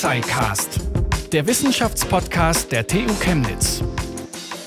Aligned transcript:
SciCast, 0.00 0.80
der 1.30 1.46
Wissenschaftspodcast 1.46 2.72
der 2.72 2.86
TU 2.86 3.12
Chemnitz. 3.20 3.84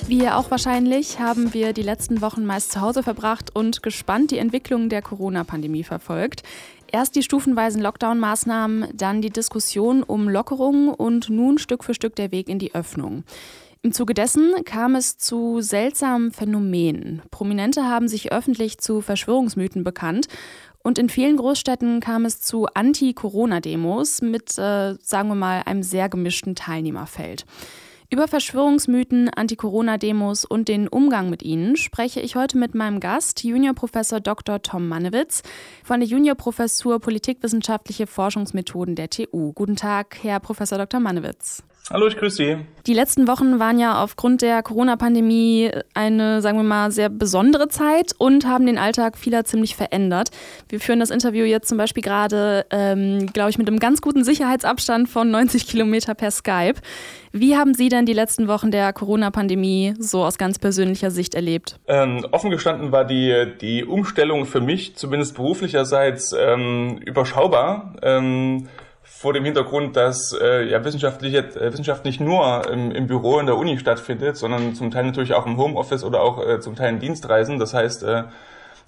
Wie 0.06 0.20
ihr 0.20 0.38
auch 0.38 0.52
wahrscheinlich, 0.52 1.20
haben 1.20 1.56
wir 1.56 1.74
die 1.74 1.82
letzten 1.82 2.22
Wochen 2.22 2.46
meist 2.46 2.72
zu 2.72 2.82
Hause 2.82 3.02
verbracht 3.02 3.50
und 3.52 3.82
gespannt 3.82 4.30
die 4.30 4.38
Entwicklung 4.38 4.90
der 4.90 5.02
Corona-Pandemie 5.02 5.84
verfolgt. 5.84 6.44
Erst 6.92 7.16
die 7.16 7.24
stufenweisen 7.24 7.82
Lockdown-Maßnahmen, 7.82 8.90
dann 8.94 9.24
die 9.24 9.32
Diskussion 9.32 10.04
um 10.04 10.30
Lockerungen 10.30 10.90
und 10.90 11.32
nun 11.32 11.58
Stück 11.58 11.84
für 11.84 11.96
Stück 11.96 12.16
der 12.16 12.32
Weg 12.32 12.48
in 12.48 12.60
die 12.60 12.76
Öffnung. 12.76 13.24
Im 13.82 13.92
Zuge 13.92 14.14
dessen 14.14 14.54
kam 14.64 14.94
es 14.94 15.18
zu 15.18 15.62
seltsamen 15.62 16.32
Phänomenen. 16.32 17.24
Prominente 17.32 17.84
haben 17.84 18.08
sich 18.08 18.32
öffentlich 18.32 18.78
zu 18.78 19.02
Verschwörungsmythen 19.02 19.84
bekannt 19.84 20.28
und 20.84 21.00
in 21.00 21.10
vielen 21.10 21.38
Großstädten 21.38 22.02
kam 22.02 22.26
es 22.26 22.42
zu 22.42 22.68
Anti-Corona-Demos 22.74 24.22
mit, 24.22 24.58
äh, 24.58 24.96
sagen 25.02 25.30
wir 25.30 25.36
mal, 25.36 25.64
einem 25.66 25.82
sehr 25.82 26.10
gemischten 26.10 26.56
Teilnehmerfeld. 26.56 27.46
Über 28.10 28.28
Verschwörungsmythen, 28.28 29.30
Anti-Corona-Demos 29.30 30.46
und 30.46 30.68
den 30.68 30.88
Umgang 30.88 31.32
mit 31.32 31.42
ihnen 31.42 31.76
spreche 31.78 32.20
ich 32.20 32.36
heute 32.36 32.60
mit 32.60 32.76
meinem 32.76 33.00
Gast, 33.00 33.44
Juniorprofessor 33.44 34.20
Dr. 34.20 34.62
Tom 34.62 34.88
Mannewitz 34.88 35.42
von 35.84 36.00
der 36.00 36.08
Juniorprofessur 36.08 37.00
Politikwissenschaftliche 37.00 38.06
Forschungsmethoden 38.06 38.96
der 38.96 39.10
TU. 39.10 39.54
Guten 39.54 39.78
Tag, 39.78 40.18
Herr 40.22 40.40
Professor 40.40 40.78
Dr. 40.78 41.00
Mannewitz. 41.00 41.64
Hallo, 41.92 42.08
ich 42.08 42.16
grüße 42.16 42.38
Sie. 42.38 42.58
Die 42.88 42.94
letzten 42.94 43.28
Wochen 43.28 43.60
waren 43.60 43.78
ja 43.78 44.02
aufgrund 44.02 44.42
der 44.42 44.64
Corona-Pandemie 44.64 45.70
eine, 45.94 46.42
sagen 46.42 46.58
wir 46.58 46.64
mal, 46.64 46.92
sehr 46.92 47.10
besondere 47.10 47.68
Zeit 47.68 48.14
und 48.18 48.48
haben 48.48 48.66
den 48.66 48.78
Alltag 48.78 49.18
vieler 49.18 49.44
ziemlich 49.44 49.76
verändert. 49.76 50.30
Wir 50.70 50.80
führen 50.80 51.02
das 51.02 51.10
Interview 51.10 51.44
jetzt 51.44 51.68
zum 51.68 51.78
Beispiel 51.78 52.02
gerade, 52.02 52.66
ähm, 52.70 53.28
glaube 53.34 53.50
ich, 53.50 53.58
mit 53.58 53.68
einem 53.68 53.80
ganz 53.80 54.02
guten 54.02 54.24
Sicherheitsabstand 54.24 55.10
von 55.10 55.30
90 55.30 55.68
Kilometer 55.68 56.16
per 56.16 56.32
Skype. 56.32 56.76
Wie 57.34 57.58
haben 57.58 57.74
Sie 57.74 57.90
denn 57.90 58.06
die 58.06 58.14
letzten 58.14 58.48
Wochen 58.48 58.72
der 58.72 58.94
Corona-Pandemie 58.94 59.96
so 60.00 60.24
aus 60.24 60.38
ganz 60.38 60.60
persönlicher 60.60 61.12
Sicht 61.12 61.36
erlebt? 61.36 61.80
Ähm, 61.88 62.26
offen 62.32 62.50
gestanden 62.50 62.94
war 62.94 63.04
die, 63.04 63.48
die 63.60 63.84
Umstellung 63.84 64.46
für 64.46 64.62
mich, 64.62 64.96
zumindest 64.96 65.36
beruflicherseits, 65.36 66.34
ähm, 66.34 67.00
überschaubar. 67.04 67.98
Ähm, 68.02 68.70
vor 69.04 69.34
dem 69.34 69.46
Hintergrund, 69.46 69.96
dass 69.96 70.36
äh, 70.42 70.64
ja 70.70 70.84
wissenschaftlich, 70.84 71.34
äh, 71.36 71.72
Wissenschaft 71.72 72.06
nicht 72.06 72.20
nur 72.20 72.70
im, 72.70 72.92
im 72.92 73.08
Büro 73.08 73.40
in 73.40 73.46
der 73.46 73.58
Uni 73.58 73.78
stattfindet, 73.78 74.38
sondern 74.38 74.76
zum 74.76 74.92
Teil 74.92 75.04
natürlich 75.04 75.34
auch 75.34 75.46
im 75.46 75.58
Homeoffice 75.58 76.04
oder 76.04 76.22
auch 76.22 76.46
äh, 76.46 76.60
zum 76.60 76.76
Teil 76.76 76.94
in 76.94 77.00
Dienstreisen. 77.00 77.60
Das 77.60 77.74
heißt, 77.74 78.04
äh, 78.04 78.24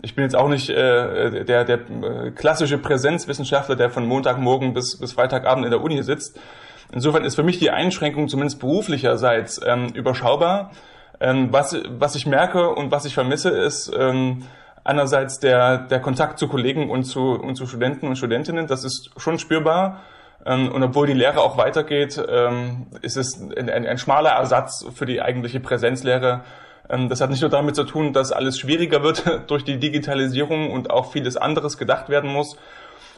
ich 0.01 0.15
bin 0.15 0.23
jetzt 0.23 0.35
auch 0.35 0.47
nicht 0.47 0.69
äh, 0.69 1.43
der, 1.43 1.65
der 1.65 1.79
äh, 1.79 2.31
klassische 2.31 2.77
Präsenzwissenschaftler, 2.77 3.75
der 3.75 3.89
von 3.89 4.05
Montagmorgen 4.05 4.73
bis, 4.73 4.97
bis 4.97 5.13
Freitagabend 5.13 5.65
in 5.65 5.71
der 5.71 5.81
Uni 5.81 6.01
sitzt. 6.03 6.39
Insofern 6.91 7.25
ist 7.25 7.35
für 7.35 7.43
mich 7.43 7.59
die 7.59 7.71
Einschränkung 7.71 8.27
zumindest 8.27 8.59
beruflicherseits 8.59 9.59
ähm, 9.65 9.89
überschaubar. 9.93 10.71
Ähm, 11.19 11.51
was, 11.51 11.75
was 11.89 12.15
ich 12.15 12.25
merke 12.25 12.69
und 12.69 12.91
was 12.91 13.05
ich 13.05 13.13
vermisse, 13.13 13.49
ist 13.49 13.91
ähm, 13.97 14.43
einerseits 14.85 15.39
der, 15.39 15.79
der 15.79 15.99
Kontakt 15.99 16.39
zu 16.39 16.47
Kollegen 16.47 16.89
und 16.89 17.03
zu, 17.03 17.31
und 17.31 17.55
zu 17.55 17.67
Studenten 17.67 18.07
und 18.07 18.15
Studentinnen. 18.15 18.67
Das 18.67 18.85
ist 18.85 19.09
schon 19.17 19.39
spürbar. 19.39 20.01
Ähm, 20.45 20.71
und 20.71 20.83
obwohl 20.83 21.07
die 21.07 21.13
Lehre 21.13 21.41
auch 21.41 21.57
weitergeht, 21.57 22.23
ähm, 22.29 22.87
ist 23.01 23.17
es 23.17 23.41
ein, 23.41 23.69
ein, 23.69 23.85
ein 23.85 23.97
schmaler 23.97 24.29
Ersatz 24.29 24.85
für 24.93 25.05
die 25.05 25.21
eigentliche 25.21 25.59
Präsenzlehre. 25.59 26.41
Ähm, 26.87 27.09
das 27.09 27.19
hat 27.19 27.31
nicht 27.31 27.41
nur 27.41 27.49
damit 27.49 27.75
zu 27.75 27.83
tun, 27.83 28.13
dass 28.13 28.31
alles 28.31 28.59
schwieriger 28.59 29.01
wird 29.01 29.23
durch 29.47 29.63
die 29.63 29.79
Digitalisierung 29.79 30.71
und 30.71 30.91
auch 30.91 31.11
vieles 31.11 31.35
anderes 31.35 31.79
gedacht 31.79 32.09
werden 32.09 32.31
muss, 32.31 32.55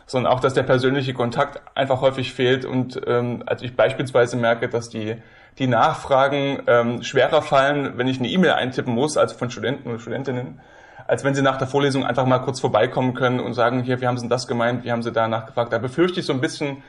sondern 0.06 0.32
auch, 0.32 0.40
dass 0.40 0.54
der 0.54 0.64
persönliche 0.64 1.14
Kontakt 1.14 1.62
einfach 1.76 2.00
häufig 2.00 2.34
fehlt. 2.34 2.64
Und 2.64 3.02
ähm, 3.06 3.44
als 3.46 3.62
ich 3.62 3.76
beispielsweise 3.76 4.38
merke, 4.38 4.70
dass 4.70 4.88
die, 4.88 5.18
die 5.60 5.68
Nachfragen 5.68 6.64
ähm, 6.66 7.04
schwerer 7.04 7.42
fallen, 7.42 7.98
wenn 7.98 8.08
ich 8.08 8.20
eine 8.20 8.30
E-Mail 8.30 8.54
eintippen 8.54 8.94
muss, 8.94 9.18
als 9.18 9.34
von 9.34 9.52
Studenten 9.52 9.90
oder 9.90 10.00
Studentinnen, 10.00 10.62
als 11.08 11.24
wenn 11.24 11.34
sie 11.34 11.42
nach 11.42 11.58
der 11.58 11.68
Vorlesung 11.68 12.06
einfach 12.06 12.26
mal 12.26 12.40
kurz 12.40 12.60
vorbeikommen 12.60 13.14
können 13.14 13.40
und 13.40 13.54
sagen, 13.54 13.82
hier, 13.84 14.02
wie 14.02 14.08
haben 14.08 14.18
Sie 14.18 14.28
das 14.28 14.48
gemeint, 14.48 14.84
wie 14.84 14.92
haben 14.92 15.04
Sie 15.04 15.12
da 15.12 15.28
nachgefragt. 15.28 15.72
Da 15.72 15.78
befürchte 15.78 16.20
ich 16.20 16.26
so 16.26 16.34
ein 16.34 16.42
bisschen, 16.42 16.84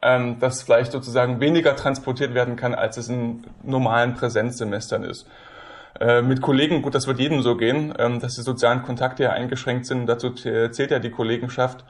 ähm, 0.00 0.38
dass 0.38 0.62
vielleicht 0.62 0.92
sozusagen 0.92 1.40
weniger 1.40 1.74
transportiert 1.74 2.34
werden 2.34 2.56
kann, 2.56 2.74
als 2.74 2.96
es 2.96 3.08
in 3.08 3.44
normalen 3.62 4.14
Präsenzsemestern 4.14 5.02
ist. 5.02 5.26
Äh, 6.00 6.22
mit 6.22 6.40
Kollegen, 6.40 6.82
gut, 6.82 6.94
das 6.94 7.06
wird 7.06 7.18
jedem 7.18 7.42
so 7.42 7.56
gehen, 7.56 7.94
ähm, 7.98 8.20
dass 8.20 8.36
die 8.36 8.42
sozialen 8.42 8.82
Kontakte 8.82 9.24
ja 9.24 9.30
eingeschränkt 9.30 9.86
sind, 9.86 10.06
dazu 10.06 10.30
zählt 10.30 10.90
ja 10.90 10.98
die 10.98 11.10
Kollegenschaft. 11.10 11.84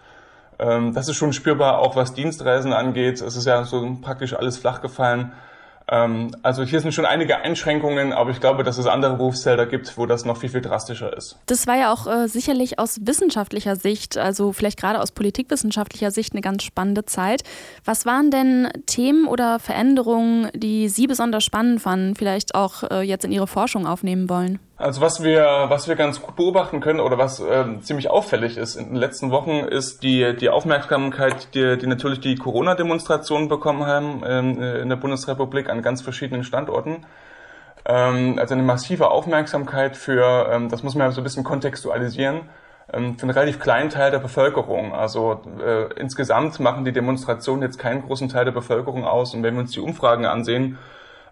Ähm, 0.58 0.94
das 0.94 1.08
ist 1.08 1.16
schon 1.16 1.32
spürbar, 1.32 1.78
auch 1.78 1.96
was 1.96 2.14
Dienstreisen 2.14 2.72
angeht. 2.72 3.20
Es 3.20 3.36
ist 3.36 3.46
ja 3.46 3.64
so 3.64 3.96
praktisch 4.00 4.34
alles 4.34 4.56
flach 4.58 4.80
gefallen. 4.80 5.32
Ähm, 5.90 6.34
also 6.42 6.62
hier 6.62 6.80
sind 6.80 6.92
schon 6.92 7.04
einige 7.04 7.38
Einschränkungen, 7.38 8.12
aber 8.12 8.30
ich 8.30 8.40
glaube, 8.40 8.64
dass 8.64 8.78
es 8.78 8.86
andere 8.86 9.16
Berufsfelder 9.16 9.66
gibt, 9.66 9.96
wo 9.98 10.06
das 10.06 10.24
noch 10.24 10.38
viel, 10.38 10.48
viel 10.48 10.62
drastischer 10.62 11.14
ist. 11.16 11.38
Das 11.46 11.66
war 11.66 11.76
ja 11.76 11.92
auch 11.92 12.06
äh, 12.06 12.26
sicherlich 12.28 12.78
aus 12.78 13.00
wissenschaftlicher 13.02 13.76
Sicht, 13.76 14.16
also 14.16 14.52
vielleicht 14.52 14.78
gerade 14.78 15.00
aus 15.00 15.12
politikwissenschaftlicher 15.12 16.10
Sicht 16.10 16.32
eine 16.32 16.40
ganz 16.40 16.62
spannende 16.62 17.04
Zeit. 17.04 17.42
Was 17.84 18.06
waren 18.06 18.30
denn 18.30 18.68
Themen 18.86 19.26
oder 19.26 19.58
Veränderungen, 19.58 20.48
die 20.54 20.88
Sie 20.88 21.06
besonders 21.06 21.44
spannend 21.44 21.82
fanden, 21.82 22.14
vielleicht 22.14 22.54
auch 22.54 22.84
äh, 22.90 23.02
jetzt 23.02 23.24
in 23.24 23.32
Ihre 23.32 23.46
Forschung 23.46 23.86
aufnehmen 23.86 24.28
wollen? 24.30 24.58
Also 24.76 25.00
was 25.00 25.22
wir, 25.22 25.66
was 25.68 25.86
wir 25.86 25.94
ganz 25.94 26.20
gut 26.20 26.34
beobachten 26.34 26.80
können 26.80 26.98
oder 26.98 27.16
was 27.16 27.38
äh, 27.38 27.64
ziemlich 27.82 28.10
auffällig 28.10 28.56
ist 28.56 28.74
in 28.74 28.86
den 28.86 28.96
letzten 28.96 29.30
Wochen, 29.30 29.60
ist 29.60 30.02
die, 30.02 30.34
die 30.36 30.48
Aufmerksamkeit, 30.48 31.54
die, 31.54 31.78
die 31.78 31.86
natürlich 31.86 32.18
die 32.18 32.34
Corona-Demonstrationen 32.34 33.48
bekommen 33.48 33.86
haben 33.86 34.24
ähm, 34.26 34.60
in 34.60 34.88
der 34.88 34.96
Bundesrepublik 34.96 35.68
an 35.70 35.80
ganz 35.80 36.02
verschiedenen 36.02 36.42
Standorten. 36.42 37.06
Ähm, 37.84 38.36
also 38.38 38.54
eine 38.54 38.64
massive 38.64 39.12
Aufmerksamkeit 39.12 39.96
für, 39.96 40.48
ähm, 40.50 40.68
das 40.68 40.82
muss 40.82 40.96
man 40.96 41.06
ja 41.06 41.12
so 41.12 41.20
ein 41.20 41.24
bisschen 41.24 41.44
kontextualisieren, 41.44 42.40
ähm, 42.92 43.16
für 43.16 43.24
einen 43.24 43.30
relativ 43.30 43.60
kleinen 43.60 43.90
Teil 43.90 44.10
der 44.10 44.18
Bevölkerung. 44.18 44.92
Also 44.92 45.40
äh, 45.64 45.92
insgesamt 46.00 46.58
machen 46.58 46.84
die 46.84 46.92
Demonstrationen 46.92 47.62
jetzt 47.62 47.78
keinen 47.78 48.02
großen 48.02 48.28
Teil 48.28 48.44
der 48.44 48.52
Bevölkerung 48.52 49.04
aus. 49.04 49.34
Und 49.34 49.44
wenn 49.44 49.54
wir 49.54 49.60
uns 49.60 49.70
die 49.70 49.80
Umfragen 49.80 50.26
ansehen, 50.26 50.78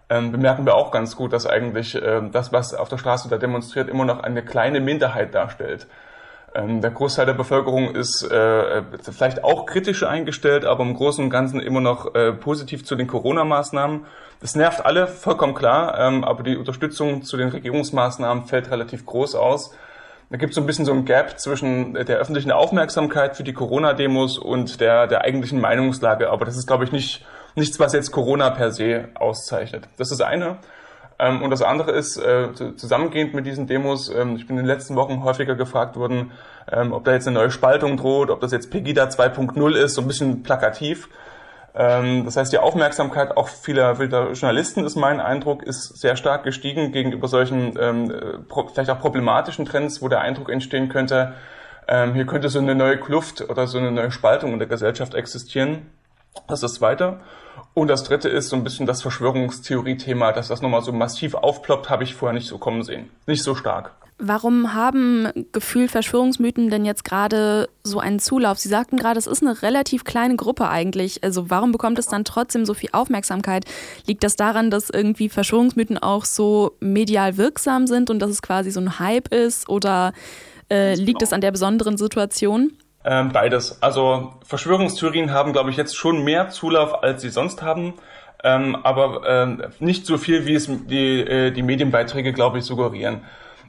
ähm, 0.09 0.31
bemerken 0.31 0.65
wir 0.65 0.75
auch 0.75 0.91
ganz 0.91 1.15
gut, 1.15 1.33
dass 1.33 1.45
eigentlich 1.45 1.95
äh, 1.95 2.21
das, 2.31 2.51
was 2.51 2.73
auf 2.73 2.89
der 2.89 2.97
Straße 2.97 3.29
da 3.29 3.37
demonstriert, 3.37 3.89
immer 3.89 4.05
noch 4.05 4.19
eine 4.19 4.43
kleine 4.43 4.79
Minderheit 4.79 5.33
darstellt. 5.33 5.87
Ähm, 6.55 6.81
der 6.81 6.91
Großteil 6.91 7.25
der 7.25 7.33
Bevölkerung 7.33 7.95
ist 7.95 8.21
äh, 8.23 8.83
vielleicht 9.11 9.43
auch 9.43 9.65
kritisch 9.65 10.03
eingestellt, 10.03 10.65
aber 10.65 10.83
im 10.83 10.93
Großen 10.93 11.23
und 11.23 11.29
Ganzen 11.31 11.59
immer 11.59 11.81
noch 11.81 12.13
äh, 12.13 12.31
positiv 12.31 12.85
zu 12.85 12.95
den 12.95 13.07
Corona-Maßnahmen. 13.07 14.05
Das 14.39 14.55
nervt 14.55 14.85
alle, 14.85 15.07
vollkommen 15.07 15.55
klar, 15.55 15.97
ähm, 15.99 16.23
aber 16.23 16.43
die 16.43 16.57
Unterstützung 16.57 17.23
zu 17.23 17.37
den 17.37 17.49
Regierungsmaßnahmen 17.49 18.45
fällt 18.45 18.69
relativ 18.69 19.05
groß 19.05 19.35
aus. 19.35 19.75
Da 20.29 20.37
gibt 20.37 20.51
es 20.51 20.55
so 20.55 20.61
ein 20.61 20.67
bisschen 20.67 20.85
so 20.85 20.93
ein 20.93 21.05
Gap 21.05 21.39
zwischen 21.39 21.93
der 21.93 22.17
öffentlichen 22.17 22.51
Aufmerksamkeit 22.51 23.35
für 23.35 23.43
die 23.43 23.53
Corona-Demos 23.53 24.37
und 24.37 24.81
der, 24.81 25.07
der 25.07 25.21
eigentlichen 25.21 25.61
Meinungslage. 25.61 26.29
Aber 26.29 26.45
das 26.45 26.57
ist, 26.57 26.65
glaube 26.67 26.83
ich, 26.83 26.91
nicht 26.91 27.25
nichts, 27.55 27.79
was 27.79 27.93
jetzt 27.93 28.11
Corona 28.11 28.49
per 28.49 28.71
se 28.71 29.09
auszeichnet. 29.15 29.87
Das 29.97 30.11
ist 30.11 30.21
eine. 30.21 30.57
Ähm, 31.19 31.41
und 31.41 31.51
das 31.51 31.61
andere 31.61 31.91
ist, 31.91 32.17
äh, 32.17 32.49
zusammengehend 32.53 33.33
mit 33.33 33.45
diesen 33.45 33.67
Demos, 33.67 34.09
ähm, 34.09 34.35
ich 34.35 34.47
bin 34.47 34.57
in 34.57 34.63
den 34.63 34.67
letzten 34.67 34.95
Wochen 34.95 35.23
häufiger 35.23 35.55
gefragt 35.55 35.95
worden, 35.95 36.31
ähm, 36.71 36.91
ob 36.91 37.05
da 37.05 37.13
jetzt 37.13 37.27
eine 37.27 37.39
neue 37.39 37.51
Spaltung 37.51 37.97
droht, 37.97 38.29
ob 38.29 38.41
das 38.41 38.51
jetzt 38.51 38.71
Pegida 38.71 39.05
2.0 39.05 39.75
ist, 39.75 39.95
so 39.95 40.01
ein 40.01 40.07
bisschen 40.07 40.43
plakativ. 40.43 41.09
Das 41.75 42.37
heißt, 42.37 42.53
die 42.53 42.59
Aufmerksamkeit 42.59 43.35
auch 43.35 43.47
vieler, 43.47 43.95
vieler 43.95 44.33
Journalisten 44.33 44.85
ist 44.85 44.95
mein 44.95 45.19
Eindruck, 45.19 45.63
ist 45.63 45.99
sehr 45.99 46.15
stark 46.15 46.43
gestiegen 46.43 46.91
gegenüber 46.91 47.27
solchen 47.27 47.73
vielleicht 47.73 48.91
auch 48.91 48.99
problematischen 48.99 49.65
Trends, 49.65 49.99
wo 49.99 50.07
der 50.07 50.21
Eindruck 50.21 50.51
entstehen 50.51 50.87
könnte, 50.87 51.33
hier 51.89 52.25
könnte 52.27 52.49
so 52.49 52.59
eine 52.59 52.75
neue 52.75 52.99
Kluft 52.99 53.49
oder 53.49 53.65
so 53.65 53.79
eine 53.79 53.91
neue 53.91 54.11
Spaltung 54.11 54.53
in 54.53 54.59
der 54.59 54.67
Gesellschaft 54.67 55.15
existieren. 55.15 55.87
Das 56.47 56.59
ist 56.59 56.63
das 56.63 56.73
Zweite. 56.75 57.19
Und 57.73 57.87
das 57.87 58.03
dritte 58.03 58.29
ist 58.29 58.49
so 58.49 58.55
ein 58.55 58.63
bisschen 58.63 58.85
das 58.85 59.01
Verschwörungstheorie-Thema, 59.01 60.31
dass 60.31 60.47
das 60.47 60.61
nochmal 60.61 60.81
so 60.81 60.91
massiv 60.91 61.33
aufploppt, 61.35 61.89
habe 61.89 62.03
ich 62.03 62.15
vorher 62.15 62.33
nicht 62.33 62.47
so 62.47 62.57
kommen 62.57 62.83
sehen. 62.83 63.09
Nicht 63.25 63.43
so 63.43 63.55
stark. 63.55 63.95
Warum 64.19 64.73
haben 64.73 65.27
gefühlt 65.51 65.89
Verschwörungsmythen 65.89 66.69
denn 66.69 66.85
jetzt 66.85 67.03
gerade 67.03 67.67
so 67.83 67.99
einen 67.99 68.19
Zulauf? 68.19 68.59
Sie 68.59 68.69
sagten 68.69 68.97
gerade, 68.97 69.17
es 69.17 69.27
ist 69.27 69.41
eine 69.41 69.63
relativ 69.63 70.03
kleine 70.03 70.35
Gruppe 70.35 70.69
eigentlich. 70.69 71.23
Also 71.23 71.49
warum 71.49 71.71
bekommt 71.71 71.97
es 71.97 72.05
dann 72.05 72.23
trotzdem 72.23 72.65
so 72.65 72.73
viel 72.75 72.89
Aufmerksamkeit? 72.93 73.65
Liegt 74.05 74.23
das 74.23 74.35
daran, 74.35 74.69
dass 74.69 74.91
irgendwie 74.91 75.29
Verschwörungsmythen 75.29 75.97
auch 75.97 76.25
so 76.25 76.77
medial 76.79 77.37
wirksam 77.37 77.87
sind 77.87 78.09
und 78.09 78.19
dass 78.19 78.29
es 78.29 78.41
quasi 78.41 78.69
so 78.69 78.79
ein 78.79 78.99
Hype 78.99 79.33
ist? 79.33 79.67
Oder 79.67 80.13
äh, 80.69 80.93
liegt 80.93 81.19
genau. 81.19 81.23
es 81.23 81.33
an 81.33 81.41
der 81.41 81.51
besonderen 81.51 81.97
Situation? 81.97 82.71
Ähm, 83.05 83.31
beides. 83.33 83.81
Also 83.81 84.33
Verschwörungstheorien 84.45 85.31
haben, 85.31 85.51
glaube 85.51 85.69
ich, 85.69 85.77
jetzt 85.77 85.95
schon 85.95 86.23
mehr 86.23 86.49
Zulauf, 86.49 87.03
als 87.03 87.21
sie 87.21 87.29
sonst 87.29 87.61
haben. 87.61 87.93
Ähm, 88.43 88.75
aber 88.83 89.21
ähm, 89.27 89.63
nicht 89.79 90.05
so 90.05 90.17
viel, 90.17 90.45
wie 90.45 90.55
es 90.55 90.69
die, 90.69 91.21
äh, 91.21 91.51
die 91.51 91.63
Medienbeiträge, 91.63 92.33
glaube 92.33 92.59
ich, 92.59 92.65
suggerieren. 92.65 93.21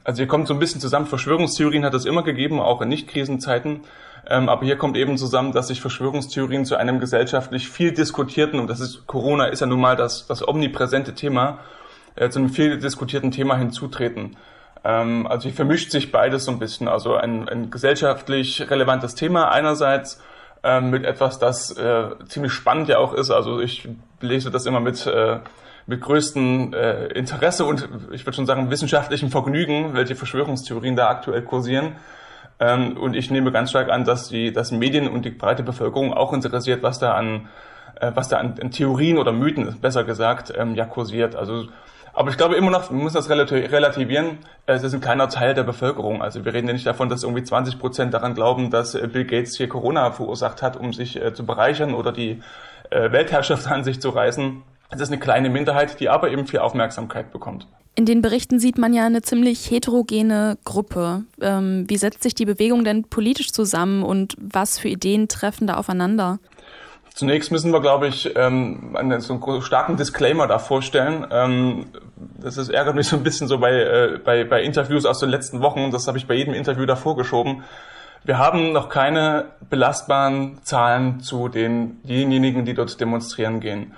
Also 0.03 0.19
hier 0.19 0.27
kommt 0.27 0.47
so 0.47 0.53
ein 0.53 0.59
bisschen 0.59 0.81
zusammen. 0.81 1.07
Verschwörungstheorien 1.07 1.83
hat 1.83 1.93
es 1.93 2.05
immer 2.05 2.23
gegeben, 2.23 2.59
auch 2.59 2.81
in 2.81 2.89
Nicht-Krisenzeiten. 2.89 3.81
Ähm, 4.27 4.49
aber 4.49 4.65
hier 4.65 4.77
kommt 4.77 4.97
eben 4.97 5.17
zusammen, 5.17 5.51
dass 5.51 5.67
sich 5.67 5.81
Verschwörungstheorien 5.81 6.65
zu 6.65 6.75
einem 6.75 6.99
gesellschaftlich 6.99 7.69
viel 7.69 7.91
diskutierten, 7.91 8.59
und 8.59 8.69
das 8.69 8.79
ist 8.79 9.07
Corona 9.07 9.45
ist 9.45 9.59
ja 9.61 9.67
nun 9.67 9.79
mal 9.79 9.95
das, 9.95 10.27
das 10.27 10.47
omnipräsente 10.47 11.13
Thema, 11.13 11.59
äh, 12.15 12.29
zu 12.29 12.39
einem 12.39 12.49
viel 12.49 12.77
diskutierten 12.77 13.31
Thema 13.31 13.57
hinzutreten. 13.57 14.37
Ähm, 14.85 15.25
also 15.27 15.43
hier 15.43 15.55
vermischt 15.55 15.91
sich 15.91 16.11
beides 16.11 16.45
so 16.45 16.51
ein 16.51 16.59
bisschen. 16.59 16.87
Also 16.87 17.15
ein, 17.15 17.49
ein 17.49 17.71
gesellschaftlich 17.71 18.69
relevantes 18.69 19.15
Thema 19.15 19.51
einerseits 19.51 20.21
ähm, 20.63 20.91
mit 20.91 21.05
etwas, 21.05 21.39
das 21.39 21.71
äh, 21.75 22.09
ziemlich 22.27 22.53
spannend 22.53 22.87
ja 22.87 22.99
auch 22.99 23.13
ist. 23.13 23.31
Also 23.31 23.59
ich 23.59 23.89
lese 24.21 24.51
das 24.51 24.65
immer 24.65 24.79
mit 24.79 25.05
äh, 25.07 25.39
mit 25.87 26.01
größtem 26.01 26.73
äh, 26.73 27.05
Interesse 27.07 27.63
und 27.65 27.87
ich 28.11 28.25
würde 28.25 28.35
schon 28.35 28.47
sagen 28.47 28.71
wissenschaftlichem 28.71 29.29
Vergnügen, 29.29 29.93
welche 29.93 30.15
Verschwörungstheorien 30.15 30.95
da 30.95 31.09
aktuell 31.09 31.43
kursieren. 31.43 31.97
Ähm, 32.59 32.97
und 32.97 33.15
ich 33.15 33.29
nehme 33.29 33.51
ganz 33.51 33.69
stark 33.69 33.89
an, 33.89 34.03
dass 34.03 34.29
die 34.29 34.51
dass 34.51 34.71
Medien 34.71 35.07
und 35.07 35.25
die 35.25 35.31
breite 35.31 35.63
Bevölkerung 35.63 36.13
auch 36.13 36.33
interessiert, 36.33 36.83
was 36.83 36.99
da 36.99 37.13
an 37.13 37.49
äh, 37.99 38.11
was 38.15 38.29
da 38.29 38.37
an, 38.37 38.55
an 38.61 38.71
Theorien 38.71 39.17
oder 39.17 39.31
Mythen, 39.31 39.79
besser 39.79 40.03
gesagt, 40.03 40.53
ähm, 40.55 40.75
ja 40.75 40.85
kursiert. 40.85 41.35
Also 41.35 41.65
aber 42.15 42.29
ich 42.29 42.37
glaube 42.37 42.55
immer 42.55 42.71
noch, 42.71 42.89
wir 42.89 42.97
müssen 42.97 43.15
das 43.15 43.29
relativieren. 43.29 44.39
Es 44.65 44.83
ist 44.83 44.93
ein 44.93 45.01
kleiner 45.01 45.27
Teil 45.27 45.53
der 45.53 45.63
Bevölkerung. 45.63 46.21
Also 46.21 46.45
wir 46.45 46.53
reden 46.53 46.67
ja 46.67 46.73
nicht 46.73 46.87
davon, 46.87 47.09
dass 47.09 47.23
irgendwie 47.23 47.43
20 47.43 47.77
Prozent 47.77 48.13
daran 48.13 48.33
glauben, 48.33 48.71
dass 48.71 48.95
äh, 48.95 49.07
Bill 49.11 49.25
Gates 49.25 49.57
hier 49.57 49.67
Corona 49.67 50.11
verursacht 50.11 50.61
hat, 50.61 50.77
um 50.77 50.93
sich 50.93 51.21
äh, 51.21 51.33
zu 51.33 51.45
bereichern 51.45 51.93
oder 51.93 52.11
die 52.11 52.41
äh, 52.89 53.11
Weltherrschaft 53.11 53.67
an 53.71 53.83
sich 53.83 53.99
zu 53.99 54.09
reißen. 54.09 54.63
Es 54.91 55.01
ist 55.01 55.09
eine 55.09 55.19
kleine 55.19 55.49
Minderheit, 55.49 55.99
die 55.99 56.09
aber 56.09 56.31
eben 56.31 56.47
viel 56.47 56.59
Aufmerksamkeit 56.59 57.31
bekommt. 57.31 57.67
In 57.97 58.05
den 58.05 58.21
Berichten 58.21 58.59
sieht 58.59 58.77
man 58.77 58.93
ja 58.93 59.05
eine 59.05 59.21
ziemlich 59.21 59.71
heterogene 59.71 60.57
Gruppe. 60.65 61.23
Ähm, 61.41 61.85
wie 61.87 61.97
setzt 61.97 62.23
sich 62.23 62.35
die 62.35 62.45
Bewegung 62.45 62.83
denn 62.83 63.05
politisch 63.05 63.51
zusammen 63.51 64.03
und 64.03 64.35
was 64.37 64.79
für 64.79 64.89
Ideen 64.89 65.27
treffen 65.27 65.67
da 65.67 65.75
aufeinander? 65.75 66.39
Zunächst 67.15 67.49
müssen 67.49 67.71
wir, 67.71 67.79
glaube 67.79 68.07
ich, 68.07 68.35
ähm, 68.35 68.93
einen, 68.93 69.21
so 69.21 69.39
einen 69.41 69.61
starken 69.61 69.95
Disclaimer 69.95 70.47
da 70.47 70.59
vorstellen. 70.59 71.25
Ähm, 71.31 71.85
das 72.17 72.57
ist, 72.57 72.67
ärgert 72.67 72.95
mich 72.95 73.07
so 73.07 73.15
ein 73.15 73.23
bisschen 73.23 73.47
so 73.47 73.57
bei, 73.57 73.71
äh, 73.71 74.19
bei, 74.21 74.43
bei 74.43 74.61
Interviews 74.61 75.05
aus 75.05 75.19
den 75.19 75.29
letzten 75.29 75.61
Wochen. 75.61 75.91
Das 75.91 76.09
habe 76.09 76.17
ich 76.17 76.27
bei 76.27 76.33
jedem 76.33 76.53
Interview 76.53 76.85
davor 76.85 77.15
geschoben. 77.15 77.63
Wir 78.25 78.37
haben 78.37 78.73
noch 78.73 78.89
keine 78.89 79.45
belastbaren 79.69 80.59
Zahlen 80.63 81.21
zu 81.21 81.47
den, 81.47 82.03
denjenigen, 82.03 82.65
die 82.65 82.73
dort 82.73 82.99
demonstrieren 82.99 83.61
gehen. 83.61 83.93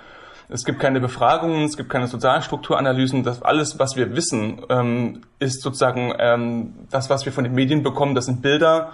Es 0.48 0.64
gibt 0.64 0.78
keine 0.78 1.00
Befragungen, 1.00 1.64
es 1.64 1.76
gibt 1.76 1.90
keine 1.90 2.06
Sozialstrukturanalysen. 2.06 3.24
Das 3.24 3.42
alles, 3.42 3.80
was 3.80 3.96
wir 3.96 4.14
wissen, 4.14 4.62
ähm, 4.68 5.22
ist 5.40 5.62
sozusagen 5.62 6.14
ähm, 6.20 6.86
das, 6.92 7.10
was 7.10 7.24
wir 7.24 7.32
von 7.32 7.42
den 7.42 7.54
Medien 7.54 7.82
bekommen. 7.82 8.14
Das 8.14 8.26
sind 8.26 8.42
Bilder 8.42 8.92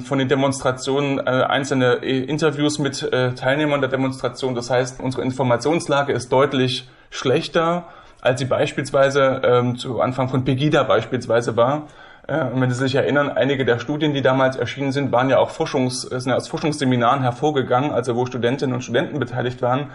von 0.00 0.18
den 0.18 0.28
Demonstrationen, 0.28 1.18
äh, 1.18 1.22
einzelne 1.30 2.02
äh, 2.02 2.24
Interviews 2.24 2.78
mit 2.78 3.02
äh, 3.02 3.32
Teilnehmern 3.34 3.80
der 3.80 3.90
Demonstration. 3.90 4.54
Das 4.54 4.70
heißt, 4.70 5.00
unsere 5.00 5.22
Informationslage 5.22 6.12
ist 6.12 6.32
deutlich 6.32 6.88
schlechter, 7.10 7.84
als 8.20 8.40
sie 8.40 8.46
beispielsweise 8.46 9.40
ähm, 9.44 9.76
zu 9.76 10.00
Anfang 10.00 10.28
von 10.28 10.44
Pegida 10.44 10.82
beispielsweise 10.82 11.56
war. 11.56 11.88
Und 12.28 12.60
wenn 12.60 12.70
Sie 12.70 12.76
sich 12.76 12.94
erinnern, 12.94 13.30
einige 13.30 13.64
der 13.64 13.80
Studien, 13.80 14.14
die 14.14 14.22
damals 14.22 14.54
erschienen 14.54 14.92
sind, 14.92 15.10
waren 15.10 15.28
ja 15.28 15.38
auch 15.38 15.50
Forschungs, 15.50 16.02
sind 16.02 16.30
ja 16.30 16.36
aus 16.36 16.46
Forschungsseminaren 16.46 17.22
hervorgegangen, 17.22 17.90
also 17.90 18.14
wo 18.14 18.26
Studentinnen 18.26 18.76
und 18.76 18.82
Studenten 18.82 19.18
beteiligt 19.18 19.60
waren. 19.60 19.90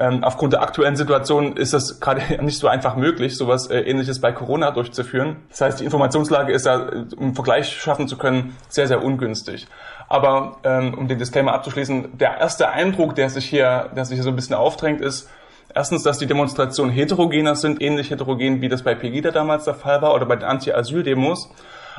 Ähm, 0.00 0.22
aufgrund 0.22 0.52
der 0.52 0.62
aktuellen 0.62 0.94
Situation 0.94 1.56
ist 1.56 1.74
es 1.74 1.98
gerade 1.98 2.22
nicht 2.42 2.58
so 2.58 2.68
einfach 2.68 2.94
möglich, 2.94 3.36
sowas 3.36 3.68
äh, 3.68 3.80
ähnliches 3.80 4.20
bei 4.20 4.30
Corona 4.32 4.70
durchzuführen. 4.70 5.36
Das 5.50 5.60
heißt, 5.60 5.80
die 5.80 5.84
Informationslage 5.84 6.52
ist 6.52 6.66
ja, 6.66 6.88
um 7.16 7.34
Vergleich 7.34 7.68
schaffen 7.68 8.06
zu 8.06 8.16
können, 8.16 8.56
sehr, 8.68 8.86
sehr 8.86 9.02
ungünstig. 9.02 9.66
Aber 10.08 10.58
ähm, 10.62 10.94
um 10.94 11.08
den 11.08 11.18
Disclaimer 11.18 11.52
abzuschließen, 11.52 12.16
der 12.16 12.38
erste 12.38 12.70
Eindruck, 12.70 13.16
der 13.16 13.28
sich 13.28 13.46
hier, 13.46 13.90
der 13.94 14.04
sich 14.04 14.14
hier 14.14 14.22
so 14.22 14.30
ein 14.30 14.36
bisschen 14.36 14.56
aufdrängt, 14.56 15.00
ist, 15.00 15.28
Erstens, 15.74 16.02
dass 16.02 16.18
die 16.18 16.26
Demonstrationen 16.26 16.90
heterogener 16.90 17.54
sind, 17.54 17.82
ähnlich 17.82 18.10
heterogen, 18.10 18.62
wie 18.62 18.68
das 18.68 18.82
bei 18.82 18.94
Pegida 18.94 19.30
damals 19.30 19.64
der 19.64 19.74
Fall 19.74 20.00
war 20.00 20.14
oder 20.14 20.24
bei 20.24 20.34
den 20.34 20.44
Anti-Asyl-Demos, 20.44 21.50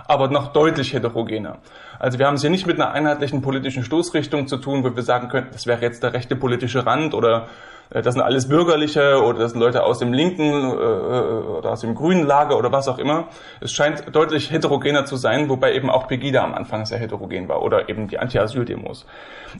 aber 0.08 0.28
noch 0.28 0.54
deutlich 0.54 0.94
heterogener. 0.94 1.60
Also 2.00 2.18
wir 2.18 2.26
haben 2.26 2.36
es 2.36 2.42
hier 2.42 2.50
nicht 2.50 2.66
mit 2.66 2.82
einer 2.82 2.92
einheitlichen 2.92 3.42
politischen 3.42 3.84
Stoßrichtung 3.84 4.48
zu 4.48 4.58
tun, 4.58 4.84
wo 4.84 4.96
wir 4.96 5.04
sagen 5.04 5.30
könnten, 5.30 5.52
das 5.54 5.68
wäre 5.68 5.82
jetzt 5.82 6.02
der 6.02 6.14
rechte 6.14 6.36
politische 6.36 6.86
Rand 6.86 7.14
oder 7.14 7.44
äh, 7.44 7.50
das 7.92 8.14
sind 8.14 8.22
alles 8.22 8.48
Bürgerliche 8.48 9.24
oder 9.24 9.40
das 9.40 9.52
sind 9.52 9.60
Leute 9.60 9.84
aus 9.84 9.98
dem 9.98 10.14
linken 10.14 10.44
äh, 10.44 10.76
oder 10.76 11.72
aus 11.72 11.82
dem 11.82 11.96
grünen 11.96 12.26
Lager 12.26 12.58
oder 12.58 12.72
was 12.72 12.88
auch 12.88 13.00
immer. 13.00 13.30
Es 13.62 13.72
scheint 13.72 14.16
deutlich 14.16 14.52
heterogener 14.52 15.06
zu 15.06 15.16
sein, 15.16 15.50
wobei 15.50 15.74
eben 15.74 15.90
auch 15.90 16.08
Pegida 16.08 16.44
am 16.44 16.54
Anfang 16.54 16.86
sehr 16.86 17.00
heterogen 17.00 17.48
war 17.48 17.64
oder 17.64 17.90
eben 17.90 18.08
die 18.08 18.20
Anti-Asyl-Demos. 18.20 19.08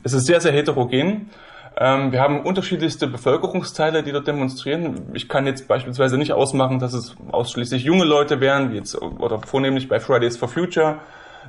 Es 0.04 0.12
ist 0.12 0.26
sehr, 0.26 0.40
sehr 0.40 0.52
heterogen. 0.52 1.30
Ähm, 1.76 2.12
wir 2.12 2.20
haben 2.20 2.42
unterschiedlichste 2.42 3.08
Bevölkerungsteile, 3.08 4.02
die 4.04 4.12
dort 4.12 4.28
demonstrieren. 4.28 5.10
Ich 5.14 5.28
kann 5.28 5.46
jetzt 5.46 5.66
beispielsweise 5.66 6.16
nicht 6.16 6.32
ausmachen, 6.32 6.78
dass 6.78 6.92
es 6.92 7.16
ausschließlich 7.32 7.82
junge 7.82 8.04
Leute 8.04 8.40
wären, 8.40 8.72
wie 8.72 8.76
jetzt 8.76 9.00
oder 9.00 9.40
vornehmlich 9.40 9.88
bei 9.88 9.98
Fridays 9.98 10.36
for 10.36 10.48
Future. 10.48 10.98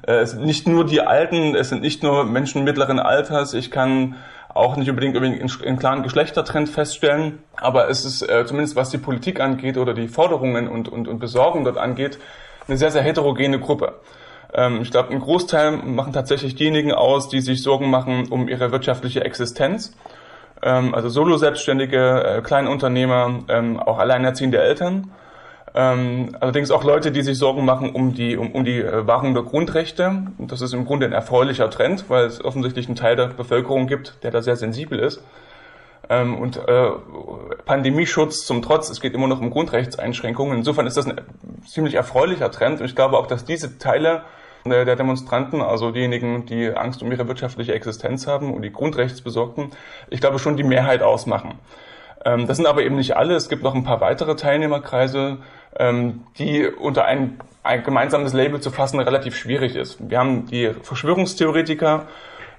Äh, 0.08 0.22
es 0.22 0.32
sind 0.32 0.46
nicht 0.46 0.68
nur 0.68 0.86
die 0.86 1.02
Alten, 1.02 1.56
es 1.56 1.70
sind 1.70 1.82
nicht 1.82 2.02
nur 2.02 2.24
Menschen 2.24 2.64
mittleren 2.64 3.00
Alters. 3.00 3.54
Ich 3.54 3.72
kann 3.72 4.16
auch 4.54 4.76
nicht 4.76 4.90
unbedingt 4.90 5.16
einen 5.18 5.80
klaren 5.80 6.04
Geschlechtertrend 6.04 6.70
feststellen, 6.70 7.40
aber 7.56 7.90
es 7.90 8.06
ist 8.06 8.22
äh, 8.22 8.46
zumindest 8.46 8.76
was 8.76 8.90
die 8.90 8.98
Politik 8.98 9.40
angeht 9.40 9.78
oder 9.78 9.94
die 9.94 10.08
Forderungen 10.08 10.68
und, 10.68 10.90
und, 10.90 11.08
und 11.08 11.20
Besorgung 11.20 11.64
dort 11.64 11.78
angeht, 11.78 12.18
eine 12.68 12.78
sehr, 12.78 12.92
sehr 12.92 13.02
heterogene 13.02 13.60
Gruppe. 13.60 14.00
Ähm, 14.54 14.82
ich 14.82 14.92
glaube, 14.92 15.12
ein 15.12 15.20
Großteil 15.20 15.72
machen 15.72 16.14
tatsächlich 16.14 16.56
diejenigen 16.56 16.92
aus, 16.92 17.30
die 17.30 17.42
sich 17.42 17.64
Sorgen 17.64 17.90
machen 17.90 18.28
um 18.30 18.48
ihre 18.48 18.72
wirtschaftliche 18.72 19.24
Existenz. 19.24 19.96
Ähm, 20.62 20.94
also 20.94 21.10
Solo-Selbstständige, 21.10 22.24
äh, 22.24 22.42
Kleinunternehmer, 22.42 23.44
ähm, 23.48 23.80
auch 23.80 23.98
alleinerziehende 23.98 24.60
Eltern. 24.60 25.12
Ähm, 25.74 26.36
allerdings 26.40 26.70
auch 26.70 26.84
Leute, 26.84 27.12
die 27.12 27.22
sich 27.22 27.38
Sorgen 27.38 27.64
machen 27.64 27.92
um 27.92 28.14
die, 28.14 28.36
um, 28.36 28.52
um 28.52 28.66
die 28.66 28.82
äh, 28.82 29.08
Wahrung 29.08 29.34
der 29.34 29.44
Grundrechte. 29.44 30.24
Und 30.38 30.52
das 30.52 30.62
ist 30.62 30.74
im 30.74 30.86
Grunde 30.86 31.06
ein 31.06 31.14
erfreulicher 31.14 31.70
Trend, 31.70 32.10
weil 32.10 32.26
es 32.26 32.44
offensichtlich 32.44 32.88
einen 32.88 32.96
Teil 32.96 33.16
der 33.16 33.28
Bevölkerung 33.28 33.88
gibt, 33.88 34.24
der 34.24 34.32
da 34.32 34.42
sehr 34.42 34.58
sensibel 34.58 35.00
ist. 35.00 35.24
Ähm, 36.10 36.38
und 36.38 36.58
äh, 36.58 36.92
Pandemieschutz 37.66 38.46
zum 38.46 38.62
Trotz, 38.62 38.90
es 38.90 39.00
geht 39.00 39.14
immer 39.14 39.28
noch 39.28 39.40
um 39.40 39.50
Grundrechtseinschränkungen. 39.50 40.58
Insofern 40.58 40.88
ist 40.88 40.98
das 40.98 41.08
ein 41.08 41.22
ziemlich 41.66 41.96
erfreulicher 41.96 42.52
Trend. 42.52 42.82
Und 42.82 42.86
ich 42.86 42.96
glaube 42.96 43.18
auch, 43.18 43.28
dass 43.28 43.46
diese 43.46 43.78
Teile 43.78 44.24
der, 44.66 44.84
der 44.84 44.98
Demonstranten, 44.98 45.62
also 45.62 45.92
diejenigen, 45.92 46.46
die 46.46 46.76
Angst 46.76 47.02
um 47.02 47.12
ihre 47.12 47.28
wirtschaftliche 47.28 47.74
Existenz 47.74 48.28
haben 48.28 48.54
und 48.54 48.62
die 48.62 48.72
Grundrechtsbesorgten, 48.74 49.72
ich 50.10 50.20
glaube 50.20 50.38
schon 50.38 50.58
die 50.58 50.64
Mehrheit 50.64 51.02
ausmachen. 51.02 51.60
Ähm, 52.26 52.48
das 52.48 52.58
sind 52.58 52.66
aber 52.66 52.84
eben 52.84 52.96
nicht 52.96 53.16
alle. 53.16 53.36
Es 53.36 53.50
gibt 53.50 53.64
noch 53.64 53.74
ein 53.74 53.84
paar 53.84 54.02
weitere 54.02 54.36
Teilnehmerkreise, 54.36 55.38
ähm, 55.78 56.22
die 56.38 56.68
unter 56.68 57.06
ein, 57.06 57.40
ein 57.64 57.84
gemeinsames 57.84 58.34
Label 58.34 58.60
zu 58.60 58.72
fassen 58.72 59.00
relativ 59.00 59.36
schwierig 59.36 59.76
ist. 59.76 59.98
Wir 60.10 60.20
haben 60.20 60.48
die 60.48 60.72
Verschwörungstheoretiker, 60.82 62.08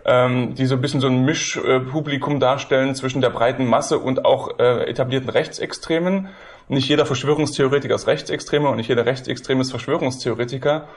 ähm, 0.05 0.55
die 0.55 0.67
so 0.67 0.75
ein 0.75 0.81
bisschen 0.81 1.01
so 1.01 1.07
ein 1.07 1.25
Mischpublikum 1.25 2.41
darstellen 2.41 2.95
zwischen 2.95 3.21
der 3.21 3.31
breiten 3.31 3.67
Masse 3.67 3.99
und 3.99 4.25
auch 4.25 4.59
äh, 4.59 4.85
etablierten 4.89 5.29
Rechtsextremen. 5.29 6.29
Nicht 6.69 6.89
jeder 6.89 7.07
Verschwörungstheoretiker 7.07 7.95
ist 7.95 8.07
Rechtsextremer 8.07 8.71
und 8.71 8.77
nicht 8.77 8.89
jeder 8.89 9.07
Rechtsextreme 9.07 9.61
ist 9.61 9.71
Verschwörungstheoretiker. 9.71 10.89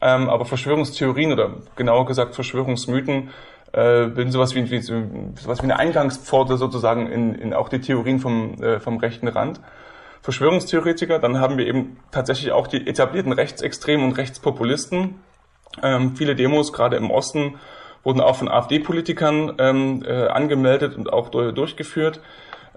Ähm, 0.00 0.28
aber 0.28 0.44
Verschwörungstheorien 0.44 1.32
oder 1.32 1.54
genauer 1.74 2.06
gesagt 2.06 2.34
Verschwörungsmythen 2.34 3.30
äh, 3.72 4.06
bilden 4.06 4.30
sowas 4.30 4.54
wie, 4.54 4.70
wie, 4.70 4.80
sowas 4.80 5.58
wie 5.58 5.64
eine 5.64 5.78
Eingangspforte 5.78 6.56
sozusagen 6.56 7.06
in, 7.10 7.34
in 7.34 7.54
auch 7.54 7.68
die 7.68 7.80
Theorien 7.80 8.20
vom, 8.20 8.62
äh, 8.62 8.80
vom 8.80 8.98
rechten 8.98 9.28
Rand. 9.28 9.60
Verschwörungstheoretiker, 10.26 11.20
dann 11.20 11.38
haben 11.38 11.56
wir 11.56 11.68
eben 11.68 11.98
tatsächlich 12.10 12.50
auch 12.50 12.66
die 12.66 12.84
etablierten 12.84 13.30
Rechtsextremen 13.30 14.04
und 14.04 14.18
Rechtspopulisten. 14.18 15.20
Ähm, 15.84 16.16
viele 16.16 16.34
Demos, 16.34 16.72
gerade 16.72 16.96
im 16.96 17.12
Osten, 17.12 17.60
wurden 18.02 18.20
auch 18.20 18.34
von 18.34 18.48
AfD-Politikern 18.48 19.54
ähm, 19.58 20.02
äh, 20.04 20.26
angemeldet 20.26 20.96
und 20.96 21.12
auch 21.12 21.28
durchgeführt. 21.28 22.20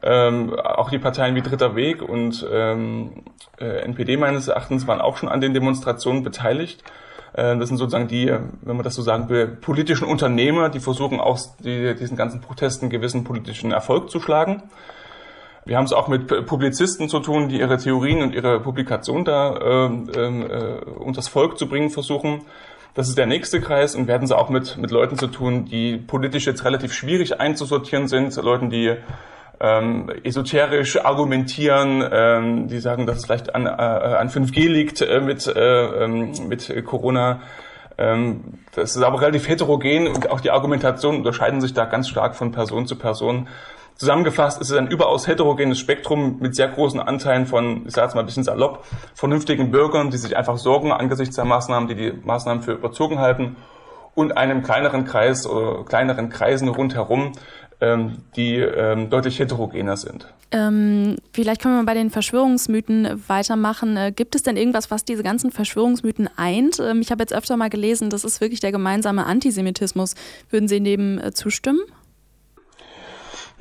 Ähm, 0.03 0.53
auch 0.59 0.91
die 0.91 0.99
Parteien 0.99 1.33
wie 1.33 1.41
Dritter 1.41 1.75
Weg 1.75 2.03
und 2.03 2.45
ähm, 2.51 3.23
äh, 3.59 3.79
NPD 3.81 4.17
meines 4.17 4.47
Erachtens 4.47 4.85
waren 4.85 5.01
auch 5.01 5.17
schon 5.17 5.27
an 5.27 5.41
den 5.41 5.55
Demonstrationen 5.55 6.21
beteiligt. 6.21 6.83
Äh, 7.33 7.57
das 7.57 7.69
sind 7.69 7.77
sozusagen 7.77 8.07
die, 8.07 8.31
wenn 8.61 8.75
man 8.75 8.83
das 8.83 8.93
so 8.93 9.01
sagen 9.01 9.27
will, 9.29 9.47
politischen 9.47 10.05
Unternehmer, 10.07 10.69
die 10.69 10.79
versuchen 10.79 11.19
aus 11.19 11.57
die, 11.57 11.95
diesen 11.95 12.15
ganzen 12.15 12.41
Protesten 12.41 12.91
gewissen 12.91 13.23
politischen 13.23 13.71
Erfolg 13.71 14.11
zu 14.11 14.19
schlagen. 14.19 14.61
Wir 15.69 15.77
haben 15.77 15.85
es 15.85 15.93
auch 15.93 16.07
mit 16.07 16.47
Publizisten 16.47 17.09
zu 17.09 17.19
tun, 17.19 17.47
die 17.47 17.59
ihre 17.59 17.77
Theorien 17.77 18.23
und 18.23 18.33
ihre 18.33 18.59
Publikation 18.59 19.23
da 19.23 19.55
äh, 19.55 19.85
äh, 19.85 20.81
unters 20.97 21.27
Volk 21.27 21.59
zu 21.59 21.69
bringen 21.69 21.91
versuchen. 21.91 22.41
Das 22.95 23.07
ist 23.07 23.19
der 23.19 23.27
nächste 23.27 23.61
Kreis 23.61 23.93
und 23.93 24.07
werden 24.07 24.27
sie 24.27 24.35
auch 24.35 24.49
mit, 24.49 24.77
mit 24.77 24.89
Leuten 24.89 25.15
zu 25.15 25.27
tun, 25.27 25.65
die 25.65 25.97
politisch 25.97 26.47
jetzt 26.47 26.65
relativ 26.65 26.91
schwierig 26.91 27.39
einzusortieren 27.39 28.07
sind, 28.07 28.35
Leuten, 28.37 28.71
die 28.71 28.95
ähm, 29.59 30.09
esoterisch 30.23 31.05
argumentieren, 31.05 32.03
ähm, 32.11 32.67
die 32.67 32.79
sagen, 32.79 33.05
dass 33.05 33.17
es 33.17 33.25
vielleicht 33.25 33.53
an, 33.53 33.67
äh, 33.67 33.69
an 33.69 34.29
5G 34.29 34.67
liegt 34.67 35.01
äh, 35.01 35.21
mit, 35.21 35.45
äh, 35.45 36.03
ähm, 36.03 36.31
mit 36.47 36.83
Corona. 36.83 37.41
Ähm, 37.99 38.55
das 38.73 38.95
ist 38.95 39.03
aber 39.03 39.21
relativ 39.21 39.47
heterogen 39.47 40.07
und 40.07 40.31
auch 40.31 40.39
die 40.39 40.49
Argumentationen 40.49 41.19
unterscheiden 41.19 41.61
sich 41.61 41.75
da 41.75 41.85
ganz 41.85 42.09
stark 42.09 42.35
von 42.35 42.51
Person 42.51 42.87
zu 42.87 42.95
Person. 42.95 43.47
Zusammengefasst 43.99 44.61
ist 44.61 44.69
es 44.69 44.77
ein 44.77 44.87
überaus 44.87 45.27
heterogenes 45.27 45.77
Spektrum 45.77 46.37
mit 46.39 46.55
sehr 46.55 46.69
großen 46.69 47.01
Anteilen 47.01 47.45
von, 47.45 47.85
ich 47.85 47.93
sage 47.93 48.07
jetzt 48.07 48.15
mal 48.15 48.21
ein 48.21 48.25
bisschen 48.25 48.45
salopp, 48.45 48.85
vernünftigen 49.13 49.71
Bürgern, 49.71 50.09
die 50.09 50.15
sich 50.15 50.37
einfach 50.37 50.57
sorgen 50.57 50.93
angesichts 50.93 51.35
der 51.35 51.43
Maßnahmen, 51.43 51.89
die 51.89 51.95
die 51.95 52.13
Maßnahmen 52.13 52.63
für 52.63 52.71
überzogen 52.71 53.19
halten 53.19 53.57
und 54.15 54.37
einem 54.37 54.63
kleineren 54.63 55.03
Kreis 55.03 55.45
oder 55.45 55.83
kleineren 55.83 56.29
Kreisen 56.29 56.69
rundherum, 56.69 57.33
ähm, 57.81 58.19
die 58.37 58.55
ähm, 58.55 59.09
deutlich 59.09 59.37
heterogener 59.37 59.97
sind. 59.97 60.27
Ähm, 60.51 61.17
vielleicht 61.33 61.61
können 61.61 61.75
wir 61.75 61.85
bei 61.85 61.93
den 61.93 62.09
Verschwörungsmythen 62.09 63.21
weitermachen. 63.27 63.97
Äh, 63.97 64.13
gibt 64.15 64.33
es 64.33 64.43
denn 64.43 64.55
irgendwas, 64.55 64.89
was 64.91 65.03
diese 65.03 65.23
ganzen 65.23 65.51
Verschwörungsmythen 65.51 66.29
eint? 66.37 66.79
Ähm, 66.79 67.01
ich 67.01 67.11
habe 67.11 67.21
jetzt 67.21 67.33
öfter 67.33 67.57
mal 67.57 67.69
gelesen, 67.69 68.09
das 68.09 68.23
ist 68.23 68.39
wirklich 68.39 68.61
der 68.61 68.71
gemeinsame 68.71 69.25
Antisemitismus. 69.25 70.15
Würden 70.49 70.69
Sie 70.69 70.81
dem 70.81 71.19
äh, 71.19 71.33
zustimmen? 71.33 71.81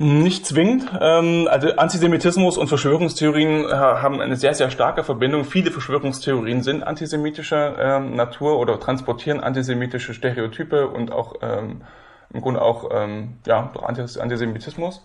Nicht 0.01 0.45
zwingend. 0.45 0.89
Ähm, 1.01 1.49
also 1.51 1.75
Antisemitismus 1.75 2.57
und 2.57 2.69
Verschwörungstheorien 2.69 3.65
äh, 3.65 3.73
haben 3.73 4.21
eine 4.21 4.37
sehr, 4.37 4.53
sehr 4.53 4.71
starke 4.71 5.03
Verbindung. 5.03 5.43
Viele 5.43 5.71
Verschwörungstheorien 5.71 6.63
sind 6.63 6.83
antisemitischer 6.83 7.97
ähm, 7.97 8.15
Natur 8.15 8.59
oder 8.59 8.79
transportieren 8.79 9.41
antisemitische 9.41 10.13
Stereotype 10.13 10.87
und 10.87 11.11
auch 11.11 11.35
ähm, 11.41 11.81
im 12.31 12.41
Grunde 12.41 12.61
auch 12.61 12.89
ja, 13.47 13.71
Antisemitismus. 13.73 15.03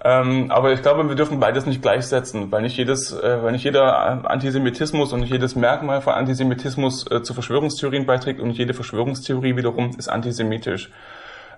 aber 0.00 0.72
ich 0.72 0.80
glaube, 0.80 1.06
wir 1.06 1.14
dürfen 1.14 1.40
beides 1.40 1.66
nicht 1.66 1.82
gleichsetzen, 1.82 2.50
weil 2.50 2.62
nicht 2.62 2.78
jedes, 2.78 3.12
äh, 3.12 3.42
weil 3.42 3.52
nicht 3.52 3.64
jeder 3.64 4.30
Antisemitismus 4.30 5.12
und 5.12 5.20
nicht 5.20 5.30
jedes 5.30 5.56
Merkmal 5.56 6.00
von 6.00 6.14
Antisemitismus 6.14 7.06
äh, 7.10 7.22
zu 7.22 7.34
Verschwörungstheorien 7.34 8.06
beiträgt 8.06 8.40
und 8.40 8.48
nicht 8.48 8.58
jede 8.58 8.72
Verschwörungstheorie 8.72 9.56
wiederum 9.56 9.90
ist 9.98 10.08
antisemitisch. 10.08 10.90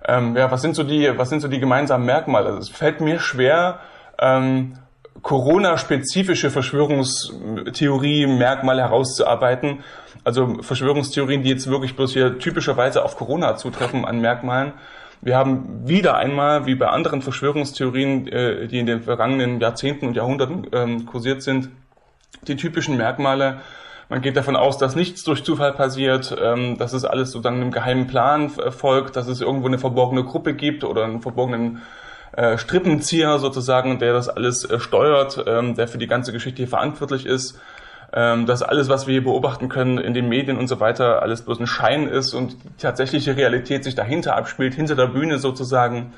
Ähm, 0.07 0.35
ja, 0.35 0.49
was 0.51 0.61
sind 0.61 0.75
so 0.75 0.83
die, 0.83 1.17
was 1.17 1.29
sind 1.29 1.39
so 1.41 1.47
die 1.47 1.59
gemeinsamen 1.59 2.05
Merkmale? 2.05 2.47
Also 2.47 2.59
es 2.59 2.69
fällt 2.69 3.01
mir 3.01 3.19
schwer, 3.19 3.79
ähm, 4.19 4.73
Corona-spezifische 5.21 6.49
Verschwörungstheorie-Merkmale 6.49 8.81
herauszuarbeiten. 8.81 9.83
Also 10.23 10.61
Verschwörungstheorien, 10.61 11.43
die 11.43 11.49
jetzt 11.49 11.67
wirklich 11.67 11.95
bloß 11.95 12.13
hier 12.13 12.39
typischerweise 12.39 13.03
auf 13.03 13.17
Corona 13.17 13.57
zutreffen 13.57 14.05
an 14.05 14.21
Merkmalen. 14.21 14.73
Wir 15.21 15.37
haben 15.37 15.87
wieder 15.87 16.17
einmal, 16.17 16.65
wie 16.65 16.73
bei 16.73 16.87
anderen 16.87 17.21
Verschwörungstheorien, 17.21 18.27
äh, 18.27 18.67
die 18.67 18.79
in 18.79 18.87
den 18.87 19.03
vergangenen 19.03 19.59
Jahrzehnten 19.59 20.07
und 20.07 20.15
Jahrhunderten 20.15 20.65
ähm, 20.71 21.05
kursiert 21.05 21.43
sind, 21.43 21.69
die 22.47 22.55
typischen 22.55 22.97
Merkmale 22.97 23.61
man 24.11 24.21
geht 24.21 24.35
davon 24.35 24.57
aus, 24.57 24.77
dass 24.77 24.97
nichts 24.97 25.23
durch 25.23 25.41
Zufall 25.45 25.71
passiert, 25.71 26.35
ähm, 26.37 26.77
dass 26.77 26.91
es 26.91 27.05
alles 27.05 27.31
so 27.31 27.39
dann 27.39 27.55
einem 27.55 27.71
geheimen 27.71 28.07
Plan 28.07 28.49
folgt, 28.49 29.15
dass 29.15 29.27
es 29.27 29.39
irgendwo 29.39 29.67
eine 29.67 29.79
verborgene 29.79 30.25
Gruppe 30.25 30.53
gibt 30.53 30.83
oder 30.83 31.05
einen 31.05 31.21
verborgenen 31.21 31.81
äh, 32.33 32.57
Strippenzieher 32.57 33.39
sozusagen, 33.39 33.99
der 33.99 34.11
das 34.11 34.27
alles 34.27 34.69
äh, 34.69 34.81
steuert, 34.81 35.41
ähm, 35.47 35.75
der 35.75 35.87
für 35.87 35.97
die 35.97 36.07
ganze 36.07 36.33
Geschichte 36.33 36.57
hier 36.57 36.67
verantwortlich 36.67 37.25
ist. 37.25 37.57
Ähm, 38.11 38.45
dass 38.47 38.61
alles, 38.61 38.89
was 38.89 39.07
wir 39.07 39.13
hier 39.13 39.23
beobachten 39.23 39.69
können 39.69 39.97
in 39.97 40.13
den 40.13 40.27
Medien 40.27 40.57
und 40.57 40.67
so 40.67 40.81
weiter, 40.81 41.21
alles 41.21 41.43
bloß 41.43 41.61
ein 41.61 41.67
Schein 41.67 42.09
ist 42.09 42.33
und 42.33 42.57
die 42.65 42.81
tatsächliche 42.81 43.37
Realität 43.37 43.85
sich 43.85 43.95
dahinter 43.95 44.35
abspielt, 44.35 44.73
hinter 44.73 44.97
der 44.97 45.07
Bühne 45.07 45.39
sozusagen. 45.39 46.11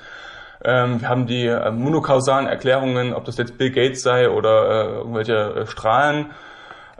Ähm, 0.65 0.99
wir 0.99 1.09
haben 1.09 1.27
die 1.27 1.45
äh, 1.45 1.69
monokausalen 1.69 2.47
Erklärungen, 2.47 3.13
ob 3.13 3.25
das 3.25 3.37
jetzt 3.37 3.59
Bill 3.59 3.69
Gates 3.69 4.01
sei 4.01 4.31
oder 4.31 4.67
äh, 4.67 4.93
irgendwelche 4.95 5.35
äh, 5.35 5.67
Strahlen 5.67 6.31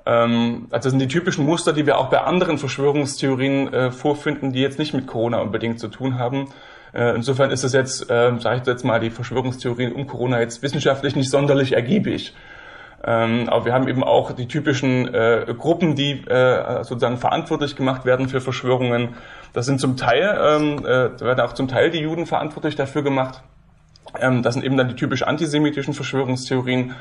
also 0.06 0.68
das 0.70 0.86
sind 0.86 1.00
die 1.00 1.08
typischen 1.08 1.46
Muster, 1.46 1.72
die 1.74 1.86
wir 1.86 1.98
auch 1.98 2.10
bei 2.10 2.22
anderen 2.22 2.58
Verschwörungstheorien 2.58 3.74
äh, 3.74 3.92
vorfinden, 3.92 4.52
die 4.52 4.60
jetzt 4.60 4.80
nicht 4.80 4.94
mit 4.94 5.08
Corona 5.08 5.40
unbedingt 5.40 5.80
zu 5.80 5.88
tun 5.88 6.20
haben. 6.20 6.50
Äh, 6.94 7.16
insofern 7.16 7.52
ist 7.52 7.64
es 7.64 7.74
jetzt, 7.74 8.10
äh, 8.10 8.38
sage 8.40 8.60
ich 8.62 8.68
jetzt 8.68 8.84
mal, 8.84 9.00
die 9.00 9.10
Verschwörungstheorien 9.10 9.94
um 9.94 10.06
Corona 10.08 10.40
jetzt 10.40 10.62
wissenschaftlich 10.62 11.16
nicht 11.16 11.30
sonderlich 11.30 11.74
ergiebig. 11.74 12.34
Ähm, 13.06 13.50
aber 13.50 13.66
wir 13.66 13.74
haben 13.74 13.88
eben 13.88 14.04
auch 14.04 14.32
die 14.32 14.48
typischen 14.48 15.14
äh, 15.14 15.46
Gruppen, 15.58 15.96
die 15.96 16.26
äh, 16.26 16.84
sozusagen 16.84 17.18
verantwortlich 17.18 17.76
gemacht 17.76 18.06
werden 18.06 18.30
für 18.30 18.40
Verschwörungen. 18.40 19.16
Das 19.52 19.66
sind 19.66 19.80
zum 19.80 19.98
Teil, 19.98 20.38
ähm, 20.42 20.80
äh, 20.80 21.10
da 21.18 21.20
werden 21.20 21.42
auch 21.42 21.54
zum 21.54 21.68
Teil 21.68 21.90
die 21.90 22.00
Juden 22.00 22.26
verantwortlich 22.26 22.76
dafür 22.76 23.04
gemacht. 23.04 23.42
Ähm, 24.20 24.42
das 24.42 24.54
sind 24.54 24.64
eben 24.64 24.78
dann 24.78 24.88
die 24.88 24.96
typisch 24.96 25.24
antisemitischen 25.24 25.94
Verschwörungstheorien. 25.94 26.94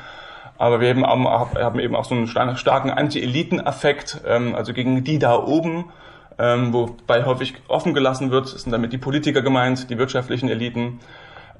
Aber 0.63 0.79
wir 0.79 1.09
auch, 1.09 1.55
haben 1.55 1.79
eben 1.81 1.93
auch 1.93 2.05
so 2.05 2.15
einen 2.15 2.25
starken 2.25 2.89
Anti-Eliten-Affekt, 2.89 4.21
ähm, 4.25 4.55
also 4.55 4.71
gegen 4.71 5.03
die 5.03 5.19
da 5.19 5.35
oben, 5.35 5.91
ähm, 6.39 6.71
wobei 6.71 7.25
häufig 7.25 7.55
offen 7.67 7.93
gelassen 7.93 8.31
wird, 8.31 8.47
sind 8.47 8.71
damit 8.71 8.93
die 8.93 8.97
Politiker 8.97 9.41
gemeint, 9.41 9.89
die 9.89 9.97
wirtschaftlichen 9.97 10.47
Eliten, 10.47 11.01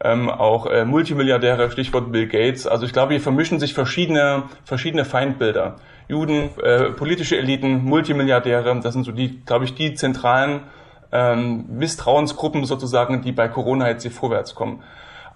ähm, 0.01 0.29
auch 0.29 0.67
äh, 0.67 0.85
Multimilliardäre, 0.85 1.69
Stichwort 1.69 2.13
Bill 2.13 2.27
Gates. 2.27 2.65
Also 2.65 2.85
ich 2.85 2.93
glaube, 2.93 3.11
hier 3.11 3.19
vermischen 3.19 3.59
sich 3.59 3.73
verschiedene, 3.73 4.43
verschiedene 4.63 5.03
Feindbilder. 5.03 5.75
Juden, 6.07 6.51
äh, 6.63 6.91
politische 6.91 7.37
Eliten, 7.37 7.83
Multimilliardäre, 7.83 8.79
das 8.79 8.93
sind 8.93 9.03
so 9.03 9.11
die, 9.11 9.41
glaube 9.45 9.65
ich, 9.65 9.75
die 9.75 9.95
zentralen 9.95 10.61
ähm, 11.11 11.65
Misstrauensgruppen 11.67 12.63
sozusagen, 12.63 13.21
die 13.21 13.33
bei 13.33 13.49
Corona 13.49 13.89
jetzt 13.89 14.03
hier 14.03 14.11
vorwärts 14.11 14.55
kommen 14.55 14.81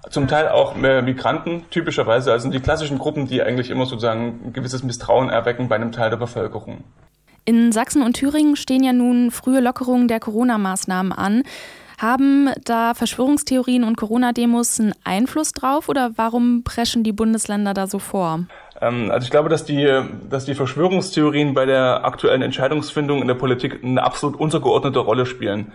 zum 0.09 0.27
Teil 0.27 0.49
auch 0.49 0.75
Migranten, 0.75 1.65
typischerweise, 1.69 2.31
also 2.31 2.49
die 2.49 2.59
klassischen 2.59 2.97
Gruppen, 2.97 3.27
die 3.27 3.41
eigentlich 3.41 3.69
immer 3.69 3.85
sozusagen 3.85 4.39
ein 4.45 4.53
gewisses 4.53 4.83
Misstrauen 4.83 5.29
erwecken 5.29 5.67
bei 5.67 5.75
einem 5.75 5.91
Teil 5.91 6.09
der 6.09 6.17
Bevölkerung. 6.17 6.83
In 7.45 7.71
Sachsen 7.71 8.01
und 8.01 8.13
Thüringen 8.13 8.55
stehen 8.57 8.83
ja 8.83 8.91
nun 8.91 9.31
frühe 9.31 9.61
Lockerungen 9.61 10.07
der 10.07 10.19
Corona-Maßnahmen 10.19 11.13
an. 11.13 11.43
Haben 11.97 12.49
da 12.63 12.93
Verschwörungstheorien 12.93 13.83
und 13.83 13.95
Corona-Demos 13.95 14.79
einen 14.79 14.93
Einfluss 15.03 15.51
drauf 15.51 15.89
oder 15.89 16.11
warum 16.15 16.63
preschen 16.63 17.03
die 17.03 17.13
Bundesländer 17.13 17.73
da 17.73 17.87
so 17.87 17.99
vor? 17.99 18.41
Ähm, 18.81 19.09
also 19.09 19.25
ich 19.25 19.31
glaube, 19.31 19.49
dass 19.49 19.65
die, 19.65 19.89
dass 20.29 20.45
die 20.45 20.53
Verschwörungstheorien 20.53 21.53
bei 21.53 21.65
der 21.65 22.05
aktuellen 22.05 22.41
Entscheidungsfindung 22.41 23.21
in 23.21 23.27
der 23.27 23.35
Politik 23.35 23.83
eine 23.83 24.03
absolut 24.03 24.39
untergeordnete 24.39 24.99
Rolle 24.99 25.25
spielen. 25.25 25.71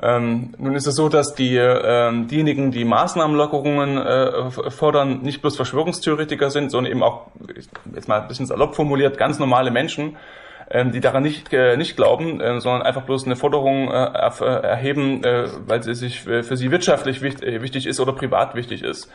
Ähm, 0.00 0.54
nun 0.58 0.76
ist 0.76 0.86
es 0.86 0.94
so, 0.94 1.08
dass 1.08 1.34
die, 1.34 1.56
ähm, 1.56 2.28
diejenigen, 2.28 2.70
die 2.70 2.84
Maßnahmenlockerungen 2.84 3.98
äh, 3.98 4.50
fordern, 4.70 5.22
nicht 5.22 5.40
bloß 5.40 5.56
Verschwörungstheoretiker 5.56 6.50
sind, 6.50 6.70
sondern 6.70 6.92
eben 6.92 7.02
auch, 7.02 7.26
jetzt 7.94 8.06
mal 8.06 8.20
ein 8.20 8.28
bisschen 8.28 8.46
salopp 8.46 8.76
formuliert, 8.76 9.18
ganz 9.18 9.40
normale 9.40 9.72
Menschen, 9.72 10.16
ähm, 10.70 10.92
die 10.92 11.00
daran 11.00 11.24
nicht, 11.24 11.52
äh, 11.52 11.76
nicht 11.76 11.96
glauben, 11.96 12.40
äh, 12.40 12.60
sondern 12.60 12.82
einfach 12.82 13.02
bloß 13.02 13.26
eine 13.26 13.34
Forderung 13.34 13.90
äh, 13.90 14.10
äh 14.14 14.44
erheben, 14.44 15.24
äh, 15.24 15.48
weil 15.66 15.82
sie 15.82 15.94
sich 15.94 16.20
für 16.20 16.56
sie 16.56 16.70
wirtschaftlich 16.70 17.20
wichtig, 17.20 17.62
wichtig 17.62 17.86
ist 17.86 17.98
oder 17.98 18.12
privat 18.12 18.54
wichtig 18.54 18.82
ist. 18.82 19.10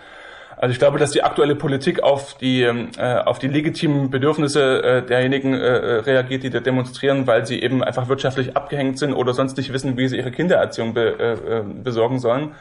Also 0.58 0.72
ich 0.72 0.80
glaube, 0.80 1.00
dass 1.00 1.12
die 1.12 1.24
aktuelle 1.24 1.56
Politik 1.56 2.04
auf 2.04 2.36
die, 2.36 2.62
ähm, 2.64 2.90
äh, 2.98 3.16
auf 3.16 3.40
die 3.40 3.48
legitimen 3.48 4.10
Bedürfnisse 4.10 4.84
äh, 4.84 5.02
derjenigen 5.02 5.54
äh, 5.54 5.68
reagiert, 5.68 6.44
die 6.44 6.50
da 6.50 6.60
demonstrieren, 6.60 7.28
weil 7.28 7.46
sie 7.46 7.62
eben 7.62 7.84
einfach 7.84 8.08
wirtschaftlich 8.08 8.56
abgehängt 8.56 9.00
sind 9.00 9.14
oder 9.14 9.34
sonst 9.34 9.58
nicht 9.58 9.74
wissen, 9.74 9.98
wie 9.98 10.08
sie 10.08 10.18
ihre 10.18 10.32
Kindererziehung 10.32 10.94
be, 10.94 11.20
äh, 11.20 11.58
äh, 11.60 11.64
besorgen 11.64 12.20
sollen. 12.20 12.52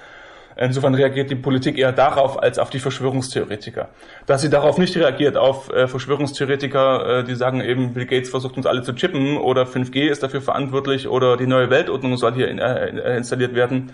Insofern 0.57 0.95
reagiert 0.95 1.31
die 1.31 1.35
Politik 1.35 1.79
eher 1.79 1.93
darauf 1.93 2.43
als 2.43 2.59
auf 2.59 2.69
die 2.71 2.79
Verschwörungstheoretiker. 2.79 3.89
Dass 4.27 4.43
sie 4.43 4.51
darauf 4.51 4.77
nicht 4.79 4.95
reagiert, 4.97 5.37
auf 5.37 5.73
äh, 5.73 5.89
Verschwörungstheoretiker, 5.89 7.21
äh, 7.21 7.25
die 7.25 7.35
sagen 7.35 7.63
eben, 7.63 7.95
Bill 7.95 8.07
Gates 8.07 8.29
versucht 8.29 8.57
uns 8.57 8.67
alle 8.67 8.83
zu 8.83 8.93
chippen 8.93 9.39
oder 9.39 9.65
5G 9.65 10.09
ist 10.09 10.23
dafür 10.23 10.43
verantwortlich 10.43 11.09
oder 11.09 11.37
die 11.37 11.47
neue 11.47 11.71
Weltordnung 11.71 12.17
soll 12.17 12.35
hier 12.35 12.49
in, 12.49 12.59
äh, 12.59 13.17
installiert 13.17 13.55
werden, 13.55 13.93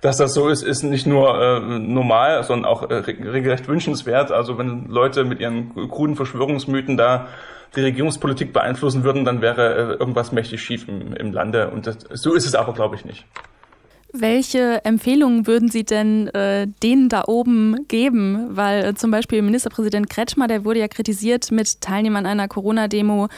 dass 0.00 0.16
das 0.16 0.34
so 0.34 0.48
ist, 0.48 0.62
ist 0.62 0.82
nicht 0.82 1.06
nur 1.06 1.40
äh, 1.40 1.78
normal, 1.78 2.42
sondern 2.44 2.70
auch 2.70 2.88
äh, 2.88 2.94
regelrecht 2.94 3.68
wünschenswert. 3.68 4.32
Also 4.32 4.58
wenn 4.58 4.86
Leute 4.88 5.24
mit 5.24 5.40
ihren 5.40 5.74
kruden 5.88 6.16
Verschwörungsmythen 6.16 6.96
da 6.96 7.28
die 7.76 7.82
Regierungspolitik 7.82 8.52
beeinflussen 8.52 9.04
würden, 9.04 9.24
dann 9.24 9.42
wäre 9.42 9.74
äh, 9.74 9.96
irgendwas 9.98 10.32
mächtig 10.32 10.62
schief 10.62 10.88
im, 10.88 11.12
im 11.12 11.32
Lande. 11.32 11.70
Und 11.70 11.86
das, 11.86 11.98
so 12.12 12.34
ist 12.34 12.46
es 12.46 12.54
aber, 12.54 12.72
glaube 12.72 12.96
ich, 12.96 13.04
nicht. 13.04 13.24
Welche 14.12 14.84
Empfehlungen 14.84 15.46
würden 15.46 15.68
Sie 15.68 15.84
denn 15.84 16.26
äh, 16.28 16.66
denen 16.82 17.08
da 17.08 17.24
oben 17.28 17.86
geben? 17.86 18.48
Weil 18.56 18.84
äh, 18.84 18.94
zum 18.94 19.12
Beispiel 19.12 19.40
Ministerpräsident 19.40 20.10
Kretschmer, 20.10 20.48
der 20.48 20.64
wurde 20.64 20.80
ja 20.80 20.88
kritisiert, 20.88 21.52
mit 21.52 21.80
Teilnehmern 21.80 22.26
einer 22.26 22.48
Corona-Demo 22.48 23.28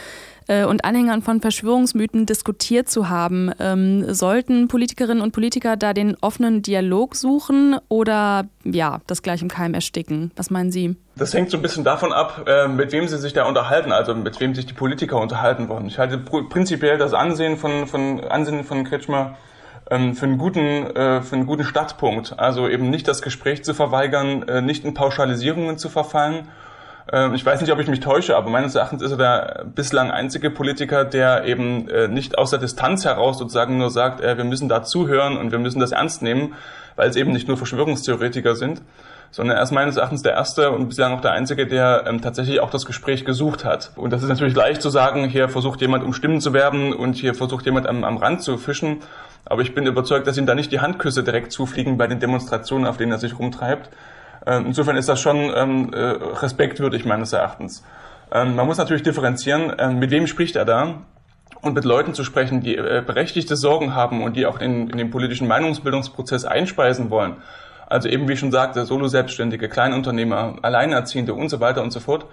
äh, 0.47 0.65
und 0.65 0.85
Anhängern 0.85 1.21
von 1.21 1.41
Verschwörungsmythen 1.41 2.25
diskutiert 2.25 2.89
zu 2.89 3.09
haben. 3.09 3.51
Ähm, 3.59 4.13
sollten 4.13 4.67
Politikerinnen 4.67 5.21
und 5.21 5.31
Politiker 5.31 5.77
da 5.77 5.93
den 5.93 6.15
offenen 6.21 6.61
Dialog 6.61 7.15
suchen 7.15 7.77
oder 7.89 8.45
ja, 8.63 9.01
das 9.07 9.21
gleich 9.21 9.41
im 9.41 9.49
Keim 9.49 9.73
ersticken? 9.73 10.31
Was 10.35 10.49
meinen 10.49 10.71
Sie? 10.71 10.95
Das 11.15 11.33
hängt 11.33 11.51
so 11.51 11.57
ein 11.57 11.61
bisschen 11.61 11.83
davon 11.83 12.11
ab, 12.11 12.45
äh, 12.47 12.67
mit 12.67 12.91
wem 12.91 13.07
Sie 13.07 13.17
sich 13.17 13.33
da 13.33 13.45
unterhalten, 13.45 13.91
also 13.91 14.15
mit 14.15 14.39
wem 14.39 14.55
sich 14.55 14.65
die 14.65 14.73
Politiker 14.73 15.19
unterhalten 15.19 15.69
wollen. 15.69 15.87
Ich 15.87 15.99
halte 15.99 16.17
prinzipiell 16.17 16.97
das 16.97 17.13
Ansehen 17.13 17.57
von, 17.57 17.87
von, 17.87 18.21
Ansehen 18.21 18.63
von 18.63 18.83
Kretschmer 18.83 19.37
ähm, 19.89 20.15
für 20.15 20.25
einen 20.25 20.37
guten, 20.37 20.87
äh, 20.95 21.21
für 21.21 21.35
einen 21.35 21.45
guten 21.45 21.63
Startpunkt. 21.63 22.39
Also 22.39 22.67
eben 22.67 22.89
nicht 22.89 23.07
das 23.07 23.21
Gespräch 23.21 23.63
zu 23.63 23.73
verweigern, 23.73 24.43
äh, 24.47 24.61
nicht 24.61 24.85
in 24.85 24.93
Pauschalisierungen 24.93 25.77
zu 25.77 25.89
verfallen 25.89 26.35
Ähm, 26.37 26.47
ich 27.33 27.45
weiß 27.45 27.59
nicht, 27.59 27.71
ob 27.71 27.79
ich 27.79 27.87
mich 27.87 27.99
täusche, 27.99 28.37
aber 28.37 28.49
meines 28.49 28.75
Erachtens 28.75 29.01
ist 29.01 29.11
er 29.11 29.17
der 29.17 29.65
bislang 29.65 30.09
einzige 30.09 30.49
Politiker, 30.49 31.03
der 31.03 31.43
eben 31.43 31.89
äh, 31.89 32.07
nicht 32.07 32.37
aus 32.37 32.51
der 32.51 32.59
Distanz 32.59 33.03
heraus 33.03 33.37
sozusagen 33.37 33.77
nur 33.77 33.89
sagt, 33.89 34.21
äh, 34.21 34.37
wir 34.37 34.45
müssen 34.45 34.69
da 34.69 34.83
zuhören 34.83 35.37
und 35.37 35.51
wir 35.51 35.59
müssen 35.59 35.81
das 35.81 35.91
ernst 35.91 36.21
nehmen, 36.21 36.53
weil 36.95 37.09
es 37.09 37.17
eben 37.17 37.31
nicht 37.31 37.47
nur 37.47 37.57
Verschwörungstheoretiker 37.57 38.55
sind, 38.55 38.81
sondern 39.31 39.57
er 39.57 39.63
ist 39.63 39.71
meines 39.71 39.97
Erachtens 39.97 40.21
der 40.21 40.33
Erste 40.33 40.71
und 40.71 40.87
bislang 40.87 41.13
auch 41.13 41.21
der 41.21 41.31
Einzige, 41.31 41.67
der 41.67 42.05
ähm, 42.07 42.21
tatsächlich 42.21 42.61
auch 42.61 42.69
das 42.69 42.85
Gespräch 42.85 43.25
gesucht 43.25 43.65
hat. 43.65 43.91
Und 43.95 44.13
das 44.13 44.23
ist 44.23 44.29
natürlich 44.29 44.55
leicht 44.55 44.81
zu 44.81 44.89
sagen, 44.89 45.25
hier 45.27 45.49
versucht 45.49 45.81
jemand 45.81 46.05
um 46.05 46.13
Stimmen 46.13 46.39
zu 46.39 46.53
werben 46.53 46.93
und 46.93 47.15
hier 47.15 47.35
versucht 47.35 47.65
jemand 47.65 47.85
am, 47.85 48.05
am 48.05 48.15
Rand 48.15 48.43
zu 48.43 48.57
fischen. 48.57 48.99
Aber 49.43 49.61
ich 49.61 49.75
bin 49.75 49.85
überzeugt, 49.85 50.25
dass 50.27 50.37
ihm 50.37 50.45
da 50.45 50.55
nicht 50.55 50.71
die 50.71 50.79
Handküsse 50.79 51.23
direkt 51.23 51.51
zufliegen 51.51 51.97
bei 51.97 52.07
den 52.07 52.21
Demonstrationen, 52.21 52.87
auf 52.87 52.95
denen 52.95 53.11
er 53.11 53.17
sich 53.17 53.37
rumtreibt. 53.37 53.89
Ähm, 54.45 54.67
insofern 54.67 54.97
ist 54.97 55.09
das 55.09 55.21
schon 55.21 55.51
ähm, 55.55 55.93
äh, 55.93 55.97
respektwürdig 55.99 57.05
meines 57.05 57.33
Erachtens. 57.33 57.83
Ähm, 58.31 58.55
man 58.55 58.65
muss 58.65 58.77
natürlich 58.77 59.03
differenzieren, 59.03 59.99
mit 59.99 60.11
wem 60.11 60.27
spricht 60.27 60.55
er 60.55 60.65
da? 60.65 61.01
Und 61.61 61.75
mit 61.75 61.85
Leuten 61.85 62.13
zu 62.13 62.25
sprechen, 62.25 62.61
die 62.61 62.75
äh, 62.75 63.01
berechtigte 63.05 63.55
Sorgen 63.55 63.95
haben 63.95 64.21
und 64.21 64.35
die 64.35 64.45
auch 64.45 64.59
in, 64.59 64.89
in 64.89 64.97
den 64.97 65.11
politischen 65.11 65.47
Meinungsbildungsprozess 65.47 66.43
einspeisen 66.43 67.09
wollen 67.09 67.37
also 67.93 68.09
eben 68.09 68.27
wie 68.27 68.35
schon 68.35 68.51
sagte, 68.51 68.85
Solo-Selbstständige, 68.85 69.69
Kleinunternehmer, 69.69 70.55
Alleinerziehende 70.63 71.35
und 71.35 71.49
so 71.49 71.59
weiter 71.59 71.83
und 71.83 71.91
so 71.91 71.99
fort, 71.99 72.25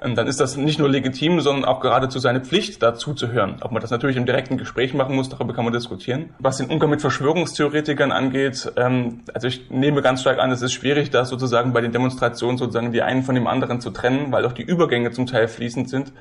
dann 0.00 0.26
ist 0.26 0.40
das 0.40 0.56
nicht 0.56 0.78
nur 0.78 0.88
legitim, 0.88 1.40
sondern 1.40 1.64
auch 1.64 1.80
geradezu 1.80 2.18
seine 2.18 2.40
Pflicht, 2.40 2.82
dazu 2.82 3.14
zu 3.14 3.28
hören. 3.28 3.56
Ob 3.60 3.72
man 3.72 3.80
das 3.80 3.90
natürlich 3.90 4.16
im 4.16 4.26
direkten 4.26 4.58
Gespräch 4.58 4.94
machen 4.94 5.14
muss, 5.14 5.28
darüber 5.28 5.54
kann 5.54 5.64
man 5.64 5.72
diskutieren. 5.72 6.30
Was 6.38 6.58
den 6.58 6.68
Umgang 6.68 6.90
mit 6.90 7.00
Verschwörungstheoretikern 7.00 8.12
angeht, 8.12 8.72
ähm, 8.76 9.20
also 9.32 9.48
ich 9.48 9.70
nehme 9.70 10.02
ganz 10.02 10.20
stark 10.20 10.38
an, 10.38 10.50
es 10.50 10.62
ist 10.62 10.72
schwierig, 10.72 11.10
da 11.10 11.24
sozusagen 11.24 11.72
bei 11.72 11.80
den 11.80 11.92
Demonstrationen 11.92 12.58
sozusagen 12.58 12.92
die 12.92 13.02
einen 13.02 13.22
von 13.22 13.34
dem 13.34 13.46
anderen 13.46 13.80
zu 13.80 13.90
trennen, 13.90 14.32
weil 14.32 14.44
auch 14.46 14.52
die 14.52 14.62
Übergänge 14.62 15.10
zum 15.10 15.26
Teil 15.26 15.48
fließend 15.48 15.88
sind 15.88 16.12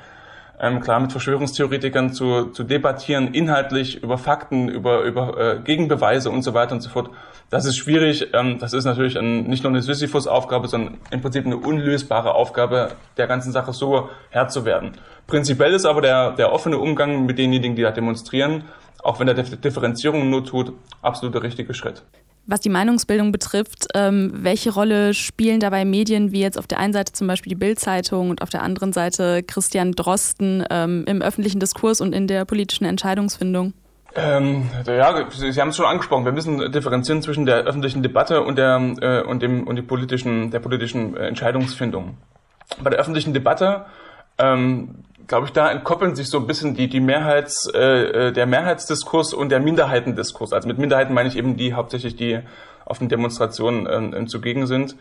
ähm, 0.59 0.79
klar 0.79 0.99
mit 0.99 1.11
Verschwörungstheoretikern 1.11 2.13
zu, 2.13 2.45
zu 2.51 2.63
debattieren, 2.63 3.33
inhaltlich 3.33 4.01
über 4.01 4.17
Fakten, 4.17 4.69
über, 4.69 5.01
über 5.03 5.37
äh, 5.37 5.59
Gegenbeweise 5.59 6.29
und 6.29 6.43
so 6.43 6.53
weiter 6.53 6.73
und 6.73 6.81
so 6.81 6.89
fort. 6.89 7.09
Das 7.49 7.65
ist 7.65 7.77
schwierig. 7.77 8.29
Ähm, 8.33 8.59
das 8.59 8.73
ist 8.73 8.85
natürlich 8.85 9.17
ein, 9.17 9.43
nicht 9.43 9.63
nur 9.63 9.71
eine 9.71 9.81
Sisyphus-Aufgabe, 9.81 10.67
sondern 10.67 10.97
im 11.11 11.21
Prinzip 11.21 11.45
eine 11.45 11.57
unlösbare 11.57 12.33
Aufgabe, 12.33 12.91
der 13.17 13.27
ganzen 13.27 13.51
Sache 13.51 13.73
so 13.73 14.09
Herr 14.29 14.47
zu 14.47 14.65
werden. 14.65 14.93
Prinzipiell 15.27 15.73
ist 15.73 15.85
aber 15.85 16.01
der, 16.01 16.31
der 16.31 16.51
offene 16.51 16.77
Umgang 16.77 17.25
mit 17.25 17.37
denjenigen, 17.37 17.75
die 17.75 17.81
da 17.81 17.91
demonstrieren, 17.91 18.63
auch 19.03 19.19
wenn 19.19 19.27
er 19.27 19.33
Differenzierung 19.35 20.29
nur 20.29 20.45
tut, 20.45 20.73
absolut 21.01 21.35
der 21.35 21.43
richtige 21.43 21.73
Schritt. 21.73 22.03
Was 22.45 22.59
die 22.59 22.69
Meinungsbildung 22.69 23.31
betrifft, 23.31 23.87
ähm, 23.95 24.31
welche 24.33 24.73
Rolle 24.73 25.13
spielen 25.13 25.61
dabei 25.61 25.85
Medien 25.85 26.33
wie 26.33 26.41
jetzt 26.41 26.57
auf 26.57 26.67
der 26.67 26.79
einen 26.79 26.91
Seite 26.91 27.13
zum 27.13 27.25
Beispiel 27.27 27.49
die 27.49 27.55
Bild-Zeitung 27.55 28.29
und 28.29 28.41
auf 28.41 28.49
der 28.49 28.63
anderen 28.63 28.91
Seite 28.91 29.43
Christian 29.43 29.93
Drosten 29.93 30.65
ähm, 30.69 31.05
im 31.07 31.21
öffentlichen 31.21 31.61
Diskurs 31.61 32.01
und 32.01 32.13
in 32.13 32.27
der 32.27 32.43
politischen 32.43 32.83
Entscheidungsfindung? 32.83 33.73
Ähm, 34.15 34.69
ja, 34.85 35.25
Sie, 35.31 35.59
haben 35.59 35.69
es 35.69 35.77
schon 35.77 35.85
angesprochen. 35.85 36.25
Wir 36.25 36.33
müssen 36.33 36.71
differenzieren 36.71 37.21
zwischen 37.21 37.45
der 37.45 37.63
öffentlichen 37.63 38.03
Debatte 38.03 38.41
und 38.41 38.57
der 38.57 38.75
äh, 39.01 39.21
und 39.23 39.41
dem 39.41 39.65
und 39.65 39.75
die 39.77 39.81
politischen 39.81 40.51
der 40.51 40.59
politischen 40.59 41.15
äh, 41.15 41.27
Entscheidungsfindung. 41.27 42.17
Bei 42.83 42.89
der 42.89 42.99
öffentlichen 42.99 43.33
Debatte 43.33 43.85
ähm, 44.37 45.03
glaube 45.27 45.47
ich, 45.47 45.53
da 45.53 45.71
entkoppeln 45.71 46.15
sich 46.15 46.29
so 46.29 46.37
ein 46.39 46.47
bisschen 46.47 46.75
die, 46.75 46.87
die 46.87 46.99
Mehrheits, 46.99 47.69
äh, 47.73 47.79
äh, 47.79 48.31
der 48.31 48.45
Mehrheitsdiskurs 48.45 49.33
und 49.33 49.49
der 49.49 49.59
Minderheitendiskurs. 49.59 50.53
Also 50.53 50.67
mit 50.67 50.77
Minderheiten 50.77 51.13
meine 51.13 51.29
ich 51.29 51.37
eben 51.37 51.57
die 51.57 51.73
hauptsächlich, 51.73 52.15
die 52.15 52.39
auf 52.85 52.99
den 52.99 53.09
Demonstrationen 53.09 54.13
äh, 54.13 54.25
zugegen 54.25 54.67
sind. 54.67 54.95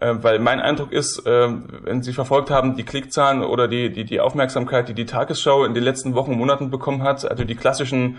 Äh, 0.00 0.14
weil 0.22 0.38
mein 0.38 0.60
Eindruck 0.60 0.92
ist, 0.92 1.26
äh, 1.26 1.48
wenn 1.82 2.02
Sie 2.02 2.12
verfolgt 2.12 2.50
haben, 2.50 2.76
die 2.76 2.84
Klickzahlen 2.84 3.42
oder 3.42 3.68
die, 3.68 3.90
die, 3.90 4.04
die 4.04 4.20
Aufmerksamkeit, 4.20 4.88
die 4.88 4.94
die 4.94 5.06
Tagesschau 5.06 5.64
in 5.64 5.74
den 5.74 5.82
letzten 5.82 6.14
Wochen, 6.14 6.32
Monaten 6.32 6.70
bekommen 6.70 7.02
hat, 7.02 7.28
also 7.28 7.44
die 7.44 7.56
klassischen 7.56 8.18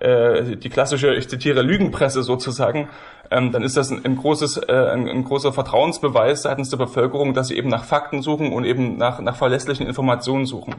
äh, 0.00 0.56
die 0.56 0.68
klassische, 0.70 1.14
ich 1.14 1.28
zitiere, 1.28 1.62
Lügenpresse 1.62 2.22
sozusagen, 2.22 2.88
ähm, 3.30 3.52
dann 3.52 3.62
ist 3.62 3.76
das 3.76 3.90
ein, 3.90 4.04
ein 4.04 4.16
großes, 4.16 4.58
äh, 4.68 4.72
ein, 4.92 5.08
ein, 5.08 5.24
großer 5.24 5.52
Vertrauensbeweis 5.52 6.42
seitens 6.42 6.70
der 6.70 6.76
Bevölkerung, 6.78 7.34
dass 7.34 7.48
sie 7.48 7.56
eben 7.56 7.68
nach 7.68 7.84
Fakten 7.84 8.22
suchen 8.22 8.52
und 8.52 8.64
eben 8.64 8.96
nach, 8.96 9.20
nach 9.20 9.36
verlässlichen 9.36 9.86
Informationen 9.86 10.46
suchen. 10.46 10.76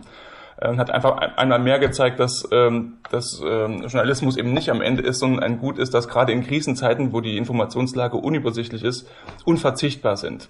Ähm, 0.62 0.78
hat 0.78 0.92
einfach 0.92 1.18
einmal 1.38 1.60
mehr 1.60 1.80
gezeigt, 1.80 2.20
dass, 2.20 2.48
ähm, 2.52 2.98
dass 3.12 3.42
ähm, 3.46 3.82
Journalismus 3.82 4.36
eben 4.36 4.54
nicht 4.54 4.70
am 4.70 4.82
Ende 4.82 5.04
ist, 5.04 5.20
sondern 5.20 5.44
ein 5.44 5.60
Gut 5.60 5.78
ist, 5.78 5.94
das 5.94 6.08
gerade 6.08 6.34
in 6.34 6.44
Krisenzeiten, 6.44 7.14
wo 7.14 7.22
die 7.22 7.38
Informationslage 7.38 8.18
unübersichtlich 8.18 8.84
ist, 8.84 9.08
unverzichtbar 9.46 10.18
sind. 10.18 10.50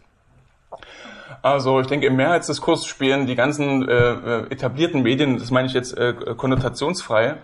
Also 1.42 1.80
ich 1.80 1.88
denke, 1.88 2.08
im 2.08 2.16
Mehrheitsdiskurs 2.16 2.86
spielen 2.86 3.28
die 3.28 3.36
ganzen 3.36 3.88
äh, 3.88 3.94
äh 3.94 4.46
etablierten 4.50 5.04
Medien, 5.04 5.38
das 5.38 5.52
meine 5.52 5.68
ich 5.68 5.74
jetzt 5.74 5.98
äh, 5.98 6.14
konnotationsfrei, 6.36 7.36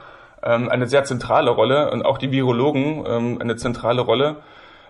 ähm, 0.46 0.70
eine 0.70 0.88
sehr 0.88 1.04
zentrale 1.04 1.52
Rolle 1.52 1.92
und 1.92 2.06
auch 2.06 2.18
die 2.18 2.32
Virologen 2.32 3.04
ähm, 3.08 3.42
eine 3.42 3.56
zentrale 3.56 4.02
Rolle. 4.02 4.38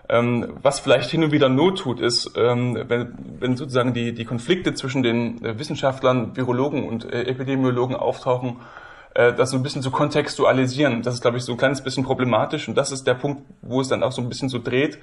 Ähm, 0.08 0.58
was 0.62 0.78
vielleicht 0.78 1.10
hin 1.10 1.24
und 1.24 1.32
wieder 1.32 1.48
Not 1.48 1.78
tut, 1.78 1.98
ist, 1.98 2.32
ähm, 2.36 2.78
wenn, 2.86 3.14
wenn 3.40 3.56
sozusagen 3.56 3.92
die, 3.92 4.14
die 4.14 4.24
Konflikte 4.24 4.74
zwischen 4.74 5.02
den 5.02 5.44
äh, 5.44 5.58
Wissenschaftlern, 5.58 6.36
Virologen 6.36 6.86
und 6.86 7.12
äh, 7.12 7.22
Epidemiologen 7.22 7.96
auftauchen, 7.96 8.58
äh, 9.14 9.32
das 9.32 9.50
so 9.50 9.56
ein 9.56 9.64
bisschen 9.64 9.82
zu 9.82 9.90
kontextualisieren. 9.90 11.02
Das 11.02 11.14
ist, 11.14 11.22
glaube 11.22 11.38
ich, 11.38 11.44
so 11.44 11.52
ein 11.52 11.58
kleines 11.58 11.80
bisschen 11.80 12.04
problematisch 12.04 12.68
und 12.68 12.76
das 12.76 12.92
ist 12.92 13.06
der 13.06 13.14
Punkt, 13.14 13.42
wo 13.62 13.80
es 13.80 13.88
dann 13.88 14.04
auch 14.04 14.12
so 14.12 14.22
ein 14.22 14.28
bisschen 14.28 14.48
so 14.48 14.60
dreht, 14.60 14.98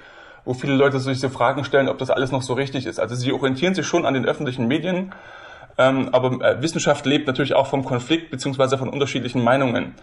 wo 0.46 0.54
viele 0.54 0.74
Leute 0.74 0.98
sich 1.00 1.20
so 1.20 1.28
Fragen 1.28 1.64
stellen, 1.64 1.88
ob 1.88 1.98
das 1.98 2.10
alles 2.10 2.32
noch 2.32 2.42
so 2.42 2.54
richtig 2.54 2.86
ist. 2.86 2.98
Also 2.98 3.14
sie 3.14 3.32
orientieren 3.32 3.74
sich 3.74 3.86
schon 3.86 4.06
an 4.06 4.14
den 4.14 4.24
öffentlichen 4.24 4.68
Medien, 4.68 5.12
ähm, 5.76 6.08
aber 6.12 6.40
äh, 6.42 6.62
Wissenschaft 6.62 7.04
lebt 7.04 7.26
natürlich 7.26 7.54
auch 7.54 7.66
vom 7.66 7.84
Konflikt 7.84 8.30
beziehungsweise 8.30 8.78
von 8.78 8.88
unterschiedlichen 8.88 9.44
Meinungen. 9.44 9.94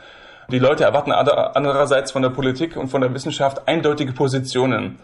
Die 0.51 0.59
Leute 0.59 0.83
erwarten 0.83 1.13
andererseits 1.13 2.11
von 2.11 2.21
der 2.21 2.29
Politik 2.29 2.75
und 2.75 2.89
von 2.89 2.99
der 2.99 3.13
Wissenschaft 3.13 3.69
eindeutige 3.69 4.11
Positionen. 4.11 4.99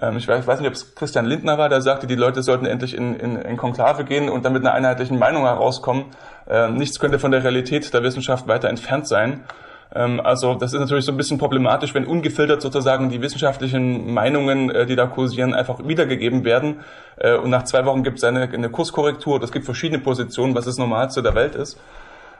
Ähm, 0.00 0.16
ich 0.16 0.28
weiß 0.28 0.60
nicht, 0.60 0.68
ob 0.68 0.74
es 0.74 0.94
Christian 0.94 1.26
Lindner 1.26 1.58
war, 1.58 1.68
der 1.68 1.82
sagte, 1.82 2.06
die 2.06 2.14
Leute 2.14 2.42
sollten 2.42 2.66
endlich 2.66 2.94
in, 2.96 3.16
in, 3.16 3.36
in 3.36 3.56
Konklave 3.56 4.04
gehen 4.04 4.28
und 4.28 4.44
dann 4.44 4.52
mit 4.52 4.64
einer 4.64 4.74
einheitlichen 4.74 5.18
Meinung 5.18 5.42
herauskommen. 5.42 6.04
Ähm, 6.48 6.76
nichts 6.76 7.00
könnte 7.00 7.18
von 7.18 7.32
der 7.32 7.42
Realität 7.42 7.92
der 7.92 8.04
Wissenschaft 8.04 8.46
weiter 8.46 8.68
entfernt 8.68 9.08
sein. 9.08 9.40
Ähm, 9.92 10.20
also 10.20 10.54
das 10.54 10.72
ist 10.72 10.78
natürlich 10.78 11.04
so 11.04 11.10
ein 11.10 11.16
bisschen 11.16 11.38
problematisch, 11.38 11.94
wenn 11.94 12.06
ungefiltert 12.06 12.62
sozusagen 12.62 13.10
die 13.10 13.20
wissenschaftlichen 13.20 14.14
Meinungen, 14.14 14.70
äh, 14.70 14.86
die 14.86 14.94
da 14.94 15.06
kursieren, 15.06 15.52
einfach 15.52 15.80
wiedergegeben 15.84 16.44
werden. 16.44 16.80
Äh, 17.16 17.34
und 17.34 17.50
nach 17.50 17.64
zwei 17.64 17.84
Wochen 17.84 18.04
gibt 18.04 18.18
es 18.18 18.24
eine, 18.24 18.42
eine 18.42 18.70
Kurskorrektur. 18.70 19.42
Es 19.42 19.50
gibt 19.50 19.64
verschiedene 19.64 20.00
Positionen, 20.00 20.54
was 20.54 20.64
das 20.64 20.78
Normalste 20.78 21.22
der 21.22 21.34
Welt 21.34 21.56
ist. 21.56 21.78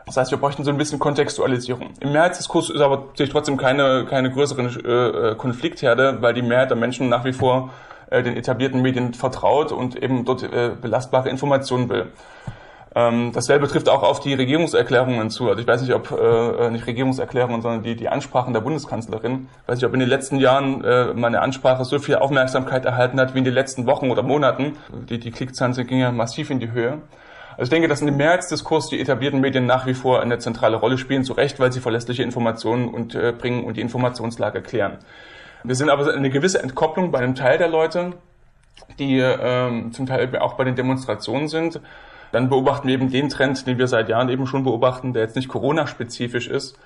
Das 0.07 0.17
heißt, 0.17 0.31
wir 0.31 0.38
bräuchten 0.38 0.65
so 0.65 0.71
ein 0.71 0.79
bisschen 0.79 0.99
Kontextualisierung. 0.99 1.91
Im 2.01 2.12
Mehrheitsdiskurs 2.12 2.71
ist 2.71 2.81
aber 2.81 3.07
sehe 3.15 3.27
ich 3.27 3.33
trotzdem 3.33 3.57
keine, 3.57 4.05
keine 4.05 4.31
größere 4.31 4.62
äh, 4.62 5.35
Konfliktherde, 5.37 6.19
weil 6.21 6.35
die 6.35 6.43
Mehrheit 6.43 6.71
der 6.71 6.77
Menschen 6.77 7.09
nach 7.09 7.25
wie 7.25 7.33
vor 7.33 7.71
äh, 8.11 8.23
den 8.23 8.37
etablierten 8.37 8.83
Medien 8.83 9.15
vertraut 9.15 9.73
und 9.73 9.97
eben 10.03 10.25
dort 10.25 10.43
äh, 10.43 10.73
belastbare 10.81 11.29
Informationen 11.29 11.88
will. 11.88 12.12
Ähm, 12.95 13.33
dasselbe 13.33 13.69
trifft 13.69 13.88
auch 13.88 14.03
auf 14.03 14.21
die 14.21 14.35
Regierungserklärungen 14.35 15.31
zu. 15.31 15.49
Also 15.49 15.62
ich 15.62 15.67
weiß 15.67 15.81
nicht, 15.81 15.95
ob 15.95 16.11
äh, 16.11 16.71
nicht 16.71 16.87
Regierungserklärungen, 16.87 17.62
sondern 17.62 17.83
die, 17.83 17.97
die 17.97 18.09
Ansprachen 18.09 18.53
der 18.53 18.61
Bundeskanzlerin. 18.61 19.49
Ich 19.62 19.69
weiß 19.69 19.79
nicht, 19.79 19.87
ob 19.87 19.95
in 19.95 20.01
den 20.01 20.11
letzten 20.11 20.37
Jahren 20.37 20.85
äh, 20.85 21.15
meine 21.15 21.41
Ansprache 21.41 21.85
so 21.87 21.99
viel 21.99 22.17
Aufmerksamkeit 22.17 22.85
erhalten 22.85 23.19
hat 23.19 23.35
wie 23.35 23.38
in 23.38 23.45
den 23.45 23.55
letzten 23.55 23.87
Wochen 23.87 24.11
oder 24.11 24.23
Monaten. 24.23 24.77
Die, 25.09 25.19
die 25.19 25.31
Klickzahlen 25.31 25.75
gingen 25.75 26.01
ja 26.03 26.12
massiv 26.12 26.51
in 26.51 26.61
die 26.61 26.71
Höhe. 26.71 26.99
Also 27.53 27.65
ich 27.65 27.71
denke, 27.71 27.88
dass 27.88 28.01
in 28.01 28.07
dem 28.07 28.17
Mehrheitsdiskurs 28.17 28.88
die 28.88 29.01
etablierten 29.01 29.41
Medien 29.41 29.67
nach 29.67 29.87
wie 29.87 29.95
vor 29.95 30.21
eine 30.21 30.38
zentrale 30.38 30.77
Rolle 30.77 30.99
spielen, 30.99 31.25
zu 31.25 31.35
Recht, 31.35 31.61
weil 31.61 31.73
sie 31.73 31.81
verlässliche 31.81 32.23
Informationen 32.23 32.88
und, 32.88 33.15
äh, 33.15 33.33
bringen 33.33 33.65
und 33.65 33.77
die 33.77 33.81
Informationslage 33.81 34.62
klären. 34.62 34.99
Wir 35.65 35.75
sind 35.75 35.91
aber 35.91 36.12
eine 36.12 36.31
gewisse 36.31 36.62
Entkopplung 36.62 37.11
bei 37.11 37.19
einem 37.19 37.35
Teil 37.35 37.59
der 37.59 37.69
Leute, 37.69 38.15
die 38.99 39.19
ähm, 39.19 39.93
zum 39.93 40.07
Teil 40.07 40.37
auch 40.38 40.55
bei 40.55 40.65
den 40.65 40.75
Demonstrationen 40.75 41.49
sind. 41.49 41.81
Dann 42.33 42.49
beobachten 42.49 42.88
wir 42.88 42.95
eben 42.95 43.11
den 43.11 43.29
Trend, 43.29 43.67
den 43.67 43.79
wir 43.79 43.87
seit 43.87 44.09
Jahren 44.09 44.29
eben 44.31 44.47
schon 44.47 44.65
beobachten, 44.65 45.12
der 45.12 45.23
jetzt 45.23 45.37
nicht 45.37 45.49
Corona-spezifisch 45.49 46.49
ist, 46.49 46.79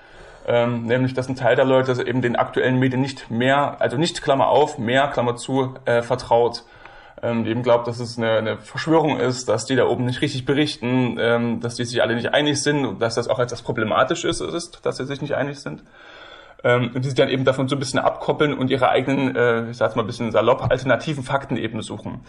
ähm, 0.47 0.83
nämlich 0.83 1.15
dass 1.15 1.29
ein 1.29 1.37
Teil 1.37 1.57
der 1.57 1.65
Leute 1.65 1.93
eben 2.07 2.21
den 2.21 2.37
aktuellen 2.37 2.79
Medien 2.79 3.01
nicht 3.01 3.31
mehr, 3.31 3.77
also 3.81 3.97
nicht 3.97 4.23
Klammer 4.23 4.49
auf, 4.49 4.79
mehr 4.79 5.09
Klammer 5.09 5.37
zu, 5.37 5.75
äh, 5.85 6.03
vertraut 6.03 6.65
ähm, 7.23 7.45
die 7.45 7.51
eben 7.51 7.63
glaubt, 7.63 7.87
dass 7.87 7.99
es 7.99 8.19
eine, 8.19 8.33
eine 8.33 8.59
Verschwörung 8.59 9.19
ist, 9.19 9.49
dass 9.49 9.65
die 9.65 9.77
da 9.77 9.87
oben 9.87 10.05
nicht 10.05 10.21
richtig 10.21 10.45
berichten, 10.45 11.17
ähm, 11.19 11.61
dass 11.61 11.77
die 11.77 11.85
sich 11.85 12.03
alle 12.03 12.15
nicht 12.15 12.35
einig 12.35 12.63
sind 12.63 12.85
und 12.85 13.01
dass 13.01 13.15
das 13.15 13.29
auch 13.29 13.39
etwas 13.39 13.63
problematisch 13.63 14.25
ist, 14.25 14.41
ist 14.41 14.85
dass 14.85 14.99
sie 14.99 15.07
sich 15.07 15.21
nicht 15.21 15.35
einig 15.35 15.59
sind. 15.59 15.83
Ähm, 16.65 16.91
und 16.95 17.05
die 17.05 17.09
sich 17.09 17.15
dann 17.15 17.29
eben 17.29 17.45
davon 17.45 17.69
so 17.69 17.77
ein 17.77 17.79
bisschen 17.79 18.01
abkoppeln 18.01 18.55
und 18.55 18.71
ihre 18.71 18.89
eigenen, 18.89 19.37
äh, 19.37 19.71
ich 19.71 19.77
sag's 19.77 19.95
mal 19.95 20.03
ein 20.03 20.07
bisschen 20.07 20.33
salopp, 20.33 20.71
alternativen 20.71 21.23
Fakten 21.23 21.57
eben 21.57 21.83
suchen. 21.83 22.23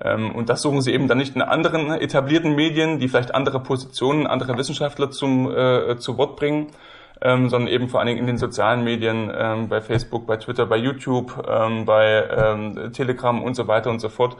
Ähm, 0.00 0.34
und 0.34 0.48
das 0.48 0.62
suchen 0.62 0.80
sie 0.80 0.92
eben 0.92 1.08
dann 1.08 1.18
nicht 1.18 1.34
in 1.34 1.42
anderen 1.42 1.90
etablierten 1.90 2.54
Medien, 2.54 2.98
die 2.98 3.08
vielleicht 3.08 3.34
andere 3.34 3.60
Positionen, 3.60 4.26
andere 4.26 4.56
Wissenschaftler 4.56 5.10
zum, 5.10 5.50
äh, 5.50 5.96
zu 5.98 6.16
Wort 6.18 6.36
bringen, 6.36 6.68
ähm, 7.22 7.48
sondern 7.48 7.72
eben 7.72 7.88
vor 7.88 8.00
allen 8.00 8.06
Dingen 8.06 8.18
in 8.18 8.26
den 8.26 8.38
sozialen 8.38 8.84
Medien, 8.84 9.30
ähm, 9.36 9.68
bei 9.68 9.80
Facebook, 9.80 10.26
bei 10.26 10.36
Twitter, 10.36 10.66
bei 10.66 10.76
YouTube, 10.76 11.46
ähm, 11.48 11.84
bei 11.84 12.24
ähm, 12.30 12.92
Telegram 12.92 13.42
und 13.42 13.54
so 13.54 13.68
weiter 13.68 13.90
und 13.90 14.00
so 14.00 14.08
fort. 14.08 14.36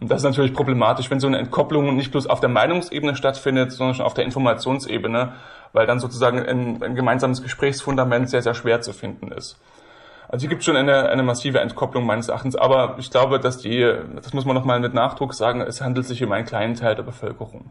Und 0.00 0.10
das 0.10 0.18
ist 0.18 0.24
natürlich 0.24 0.52
problematisch, 0.52 1.10
wenn 1.10 1.20
so 1.20 1.26
eine 1.26 1.38
Entkopplung 1.38 1.94
nicht 1.96 2.10
bloß 2.10 2.26
auf 2.26 2.40
der 2.40 2.48
Meinungsebene 2.48 3.14
stattfindet, 3.14 3.72
sondern 3.72 3.94
schon 3.94 4.04
auf 4.04 4.14
der 4.14 4.24
Informationsebene, 4.24 5.32
weil 5.72 5.86
dann 5.86 6.00
sozusagen 6.00 6.38
ein, 6.38 6.82
ein 6.82 6.94
gemeinsames 6.94 7.42
Gesprächsfundament 7.42 8.28
sehr, 8.28 8.42
sehr 8.42 8.54
schwer 8.54 8.80
zu 8.80 8.92
finden 8.92 9.30
ist. 9.32 9.58
Also 10.28 10.42
hier 10.42 10.48
gibt 10.48 10.60
es 10.60 10.66
schon 10.66 10.76
eine, 10.76 11.08
eine 11.08 11.22
massive 11.22 11.60
Entkopplung 11.60 12.04
meines 12.04 12.28
Erachtens, 12.28 12.56
aber 12.56 12.96
ich 12.98 13.10
glaube, 13.10 13.38
dass 13.38 13.58
die, 13.58 13.88
das 14.16 14.34
muss 14.34 14.44
man 14.44 14.56
nochmal 14.56 14.80
mit 14.80 14.92
Nachdruck 14.92 15.34
sagen, 15.34 15.60
es 15.60 15.80
handelt 15.80 16.06
sich 16.06 16.22
um 16.24 16.32
einen 16.32 16.46
kleinen 16.46 16.74
Teil 16.74 16.96
der 16.96 17.04
Bevölkerung. 17.04 17.70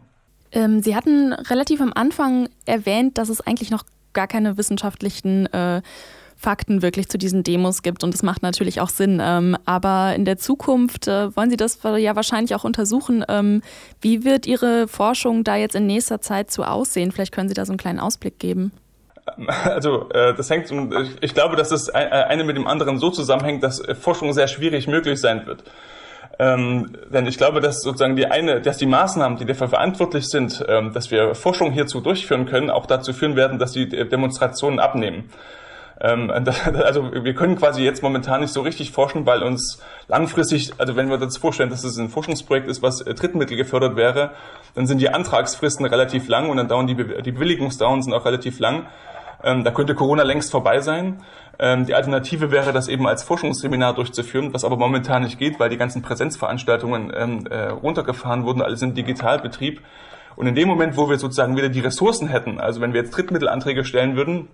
Ähm, 0.52 0.80
Sie 0.80 0.96
hatten 0.96 1.34
relativ 1.34 1.82
am 1.82 1.92
Anfang 1.94 2.48
erwähnt, 2.64 3.18
dass 3.18 3.28
es 3.28 3.46
eigentlich 3.46 3.70
noch 3.70 3.82
gar 4.16 4.26
keine 4.26 4.58
wissenschaftlichen 4.58 5.46
äh, 5.52 5.82
Fakten 6.36 6.82
wirklich 6.82 7.08
zu 7.08 7.16
diesen 7.16 7.42
Demos 7.44 7.82
gibt 7.82 8.04
und 8.04 8.12
das 8.12 8.22
macht 8.22 8.42
natürlich 8.42 8.80
auch 8.80 8.90
Sinn. 8.90 9.20
Ähm, 9.22 9.56
aber 9.64 10.14
in 10.14 10.24
der 10.24 10.36
Zukunft 10.36 11.08
äh, 11.08 11.34
wollen 11.34 11.50
Sie 11.50 11.56
das 11.56 11.78
ja 11.82 12.14
wahrscheinlich 12.14 12.54
auch 12.54 12.64
untersuchen. 12.64 13.24
Ähm, 13.28 13.62
wie 14.00 14.24
wird 14.24 14.46
Ihre 14.46 14.86
Forschung 14.86 15.44
da 15.44 15.56
jetzt 15.56 15.74
in 15.74 15.86
nächster 15.86 16.20
Zeit 16.20 16.50
zu 16.50 16.64
aussehen? 16.64 17.10
Vielleicht 17.10 17.32
können 17.32 17.48
Sie 17.48 17.54
da 17.54 17.64
so 17.64 17.72
einen 17.72 17.78
kleinen 17.78 18.00
Ausblick 18.00 18.38
geben. 18.38 18.72
Also 19.64 20.08
äh, 20.10 20.34
das 20.34 20.48
hängt, 20.50 20.70
ich 21.20 21.34
glaube, 21.34 21.56
dass 21.56 21.70
das 21.70 21.88
eine 21.90 22.44
mit 22.44 22.56
dem 22.56 22.68
anderen 22.68 22.98
so 22.98 23.10
zusammenhängt, 23.10 23.62
dass 23.62 23.82
Forschung 24.00 24.32
sehr 24.32 24.46
schwierig 24.46 24.86
möglich 24.86 25.20
sein 25.20 25.46
wird. 25.46 25.64
Ähm, 26.38 26.92
denn 27.10 27.26
ich 27.26 27.38
glaube, 27.38 27.60
dass 27.60 27.80
sozusagen 27.80 28.16
die 28.16 28.26
eine, 28.26 28.60
dass 28.60 28.76
die 28.76 28.86
Maßnahmen, 28.86 29.38
die 29.38 29.46
dafür 29.46 29.68
verantwortlich 29.68 30.28
sind, 30.28 30.64
ähm, 30.68 30.92
dass 30.92 31.10
wir 31.10 31.34
Forschung 31.34 31.72
hierzu 31.72 32.00
durchführen 32.00 32.44
können, 32.44 32.70
auch 32.70 32.86
dazu 32.86 33.14
führen 33.14 33.36
werden, 33.36 33.58
dass 33.58 33.72
die 33.72 33.88
Demonstrationen 33.88 34.78
abnehmen. 34.78 35.30
Ähm, 36.00 36.30
also 36.84 37.10
wir 37.12 37.34
können 37.34 37.56
quasi 37.56 37.82
jetzt 37.82 38.02
momentan 38.02 38.40
nicht 38.40 38.52
so 38.52 38.60
richtig 38.60 38.92
forschen, 38.92 39.24
weil 39.24 39.42
uns 39.42 39.80
langfristig, 40.08 40.72
also 40.78 40.96
wenn 40.96 41.08
wir 41.08 41.20
uns 41.20 41.38
vorstellen, 41.38 41.70
dass 41.70 41.84
es 41.84 41.96
ein 41.96 42.10
Forschungsprojekt 42.10 42.68
ist, 42.68 42.82
was 42.82 43.00
äh, 43.00 43.14
Drittmittel 43.14 43.56
gefördert 43.56 43.96
wäre, 43.96 44.32
dann 44.74 44.86
sind 44.86 45.00
die 45.00 45.08
Antragsfristen 45.08 45.86
relativ 45.86 46.28
lang 46.28 46.50
und 46.50 46.58
dann 46.58 46.68
dauern 46.68 46.86
die, 46.86 46.94
Be 46.94 47.22
die 47.22 47.32
Bewilligungsdauern 47.32 48.02
sind 48.02 48.12
auch 48.12 48.26
relativ 48.26 48.58
lang. 48.58 48.86
Ähm, 49.42 49.64
da 49.64 49.70
könnte 49.70 49.94
Corona 49.94 50.22
längst 50.22 50.50
vorbei 50.50 50.80
sein. 50.80 51.22
Ähm, 51.58 51.86
die 51.86 51.94
Alternative 51.94 52.50
wäre, 52.50 52.72
das 52.72 52.88
eben 52.88 53.06
als 53.06 53.22
Forschungsseminar 53.22 53.94
durchzuführen, 53.94 54.52
was 54.52 54.64
aber 54.64 54.76
momentan 54.76 55.22
nicht 55.22 55.38
geht, 55.38 55.58
weil 55.58 55.70
die 55.70 55.76
ganzen 55.76 56.02
Präsenzveranstaltungen 56.02 57.12
ähm, 57.16 57.46
äh, 57.46 57.68
runtergefahren 57.68 58.44
wurden, 58.44 58.62
alles 58.62 58.82
im 58.82 58.94
Digitalbetrieb. 58.94 59.80
Und 60.36 60.46
in 60.46 60.54
dem 60.54 60.68
Moment, 60.68 60.96
wo 60.96 61.08
wir 61.08 61.18
sozusagen 61.18 61.56
wieder 61.56 61.70
die 61.70 61.80
Ressourcen 61.80 62.28
hätten, 62.28 62.60
also 62.60 62.80
wenn 62.80 62.92
wir 62.92 63.00
jetzt 63.00 63.16
Drittmittelanträge 63.16 63.84
stellen 63.84 64.16
würden, 64.16 64.48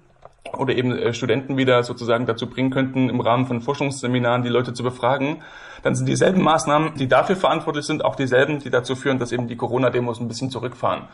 oder 0.57 0.75
eben 0.75 0.97
äh, 0.97 1.15
Studenten 1.15 1.57
wieder 1.57 1.83
sozusagen 1.83 2.27
dazu 2.27 2.49
bringen 2.49 2.71
könnten, 2.71 3.09
im 3.09 3.21
Rahmen 3.21 3.47
von 3.47 3.61
Forschungsseminaren 3.61 4.43
die 4.43 4.49
Leute 4.49 4.73
zu 4.73 4.83
befragen, 4.83 5.43
dann 5.83 5.95
sind 5.95 6.07
dieselben 6.07 6.43
Maßnahmen, 6.43 6.95
die 6.95 7.09
dafür 7.09 7.37
verantwortlich 7.37 7.87
sind, 7.87 8.05
auch 8.05 8.17
dieselben, 8.17 8.59
die 8.59 8.71
dazu 8.71 8.95
führen, 8.95 9.19
dass 9.19 9.33
eben 9.33 9.49
die 9.49 9.57
Corona-Demos 9.57 10.21
ein 10.21 10.29
bisschen 10.29 10.51
zurückfahren. 10.51 11.09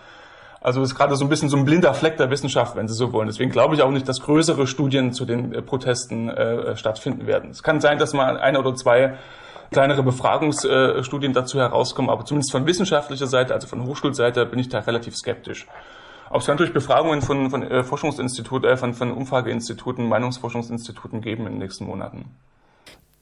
Also 0.60 0.80
das 0.80 0.90
ist 0.90 0.96
gerade 0.96 1.14
so 1.14 1.24
ein 1.24 1.28
bisschen 1.28 1.48
so 1.48 1.56
ein 1.56 1.64
blinder 1.64 1.94
Fleck 1.94 2.16
der 2.16 2.30
Wissenschaft, 2.30 2.74
wenn 2.74 2.88
Sie 2.88 2.94
so 2.94 3.12
wollen. 3.12 3.28
Deswegen 3.28 3.50
glaube 3.50 3.74
ich 3.74 3.82
auch 3.82 3.90
nicht, 3.90 4.08
dass 4.08 4.20
größere 4.20 4.66
Studien 4.66 5.12
zu 5.12 5.24
den 5.24 5.54
äh, 5.54 5.62
Protesten 5.62 6.28
äh, 6.28 6.76
stattfinden 6.76 7.26
werden. 7.26 7.50
Es 7.50 7.62
kann 7.62 7.80
sein, 7.80 7.98
dass 7.98 8.12
mal 8.12 8.38
eine 8.38 8.58
oder 8.58 8.74
zwei 8.74 9.16
kleinere 9.70 10.02
Befragungsstudien 10.02 11.32
dazu 11.34 11.58
herauskommen, 11.60 12.10
aber 12.10 12.24
zumindest 12.24 12.52
von 12.52 12.66
wissenschaftlicher 12.66 13.26
Seite, 13.26 13.54
also 13.54 13.66
von 13.66 13.84
Hochschulseite, 13.84 14.46
bin 14.46 14.58
ich 14.58 14.68
da 14.68 14.80
relativ 14.80 15.14
skeptisch. 15.14 15.66
Aber 16.28 16.38
es 16.38 16.46
kann 16.46 16.54
natürlich 16.54 16.74
Befragungen 16.74 17.22
von, 17.22 17.50
von 17.50 17.62
äh, 17.62 17.84
Forschungsinstituten, 17.84 18.68
äh, 18.68 18.76
von, 18.76 18.94
von 18.94 19.12
Umfrageinstituten, 19.12 20.08
Meinungsforschungsinstituten 20.08 21.20
geben 21.20 21.46
in 21.46 21.54
den 21.54 21.58
nächsten 21.58 21.84
Monaten. 21.84 22.26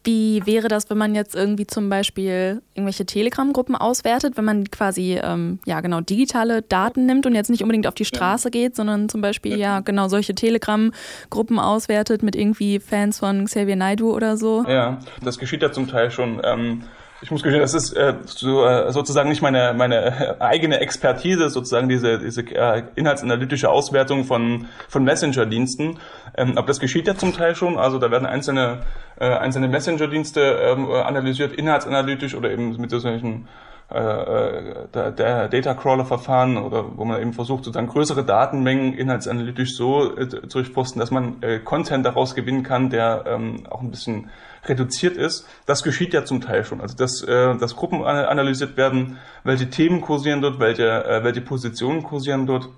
Wie 0.06 0.46
wäre 0.46 0.68
das, 0.68 0.88
wenn 0.88 0.98
man 0.98 1.16
jetzt 1.16 1.34
irgendwie 1.34 1.66
zum 1.66 1.88
Beispiel 1.88 2.62
irgendwelche 2.74 3.06
Telegram-Gruppen 3.06 3.74
auswertet, 3.74 4.36
wenn 4.36 4.44
man 4.44 4.70
quasi 4.70 5.18
ähm, 5.20 5.58
ja 5.66 5.80
genau 5.80 6.00
digitale 6.00 6.62
Daten 6.62 7.06
nimmt 7.06 7.26
und 7.26 7.34
jetzt 7.34 7.50
nicht 7.50 7.62
unbedingt 7.62 7.88
auf 7.88 7.94
die 7.94 8.04
Straße 8.04 8.46
ja. 8.48 8.50
geht, 8.50 8.76
sondern 8.76 9.08
zum 9.08 9.20
Beispiel 9.20 9.58
ja 9.58 9.80
genau 9.80 10.06
solche 10.06 10.36
Telegram-Gruppen 10.36 11.58
auswertet 11.58 12.22
mit 12.22 12.36
irgendwie 12.36 12.78
Fans 12.78 13.18
von 13.18 13.46
Xavier 13.46 13.74
Naidu 13.74 14.14
oder 14.14 14.36
so? 14.36 14.64
Ja, 14.68 15.00
das 15.22 15.38
geschieht 15.38 15.62
ja 15.62 15.72
zum 15.72 15.88
Teil 15.88 16.12
schon. 16.12 16.40
Ähm, 16.44 16.84
ich 17.22 17.30
muss 17.30 17.42
gestehen, 17.42 17.62
das 17.62 17.74
ist 17.74 17.92
äh, 17.92 18.14
so, 18.24 18.64
äh, 18.64 18.92
sozusagen 18.92 19.28
nicht 19.28 19.40
meine, 19.40 19.74
meine 19.74 20.36
eigene 20.40 20.80
Expertise, 20.80 21.48
sozusagen 21.48 21.88
diese, 21.88 22.18
diese 22.18 22.42
äh, 22.42 22.82
inhaltsanalytische 22.94 23.70
Auswertung 23.70 24.24
von, 24.24 24.66
von 24.88 25.04
Messenger-Diensten. 25.04 25.98
Ähm, 26.36 26.58
aber 26.58 26.66
das 26.66 26.78
geschieht 26.78 27.06
ja 27.06 27.16
zum 27.16 27.32
Teil 27.32 27.54
schon. 27.54 27.78
Also 27.78 27.98
da 27.98 28.10
werden 28.10 28.26
einzelne, 28.26 28.82
äh, 29.18 29.26
einzelne 29.26 29.68
Messenger-Dienste 29.68 30.40
ähm, 30.40 30.90
analysiert, 30.90 31.52
inhaltsanalytisch 31.52 32.34
oder 32.34 32.50
eben 32.50 32.76
mit 32.76 32.90
solchen 32.90 33.48
äh, 33.88 33.98
äh, 33.98 34.88
der, 34.92 35.12
der 35.12 35.48
Data 35.48 35.74
Crawler 35.74 36.04
Verfahren 36.04 36.56
oder 36.56 36.84
wo 36.96 37.04
man 37.04 37.20
eben 37.20 37.32
versucht, 37.32 37.62
sozusagen 37.62 37.86
größere 37.86 38.24
Datenmengen 38.24 38.94
inhaltsanalytisch 38.94 39.76
so 39.76 40.16
äh, 40.16 40.28
zu 40.28 40.40
durchforsten, 40.40 40.98
dass 40.98 41.12
man 41.12 41.40
äh, 41.42 41.60
Content 41.60 42.04
daraus 42.04 42.34
gewinnen 42.34 42.64
kann, 42.64 42.90
der 42.90 43.24
ähm, 43.28 43.64
auch 43.70 43.82
ein 43.82 43.92
bisschen 43.92 44.28
reduziert 44.68 45.16
ist. 45.16 45.46
Das 45.66 45.82
geschieht 45.82 46.12
ja 46.12 46.24
zum 46.24 46.40
Teil 46.40 46.64
schon. 46.64 46.80
Also 46.80 46.96
dass, 46.96 47.22
äh, 47.22 47.56
dass 47.56 47.76
Gruppen 47.76 48.04
analysiert 48.04 48.76
werden, 48.76 49.18
welche 49.44 49.70
Themen 49.70 50.00
kursieren 50.00 50.42
dort, 50.42 50.58
welche, 50.58 51.04
äh, 51.04 51.24
welche 51.24 51.40
Positionen 51.40 52.02
kursieren 52.02 52.46
dort. 52.46 52.68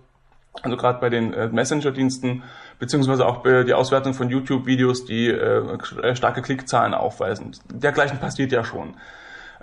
Also 0.62 0.76
gerade 0.76 1.00
bei 1.00 1.08
den 1.08 1.32
äh, 1.34 1.48
Messenger-Diensten, 1.48 2.42
beziehungsweise 2.78 3.26
auch 3.26 3.38
bei 3.38 3.62
die 3.62 3.74
Auswertung 3.74 4.14
von 4.14 4.28
YouTube-Videos, 4.28 5.04
die 5.04 5.28
äh, 5.28 6.16
starke 6.16 6.42
Klickzahlen 6.42 6.94
aufweisen. 6.94 7.52
Dergleichen 7.72 8.18
passiert 8.18 8.50
ja 8.50 8.64
schon. 8.64 8.94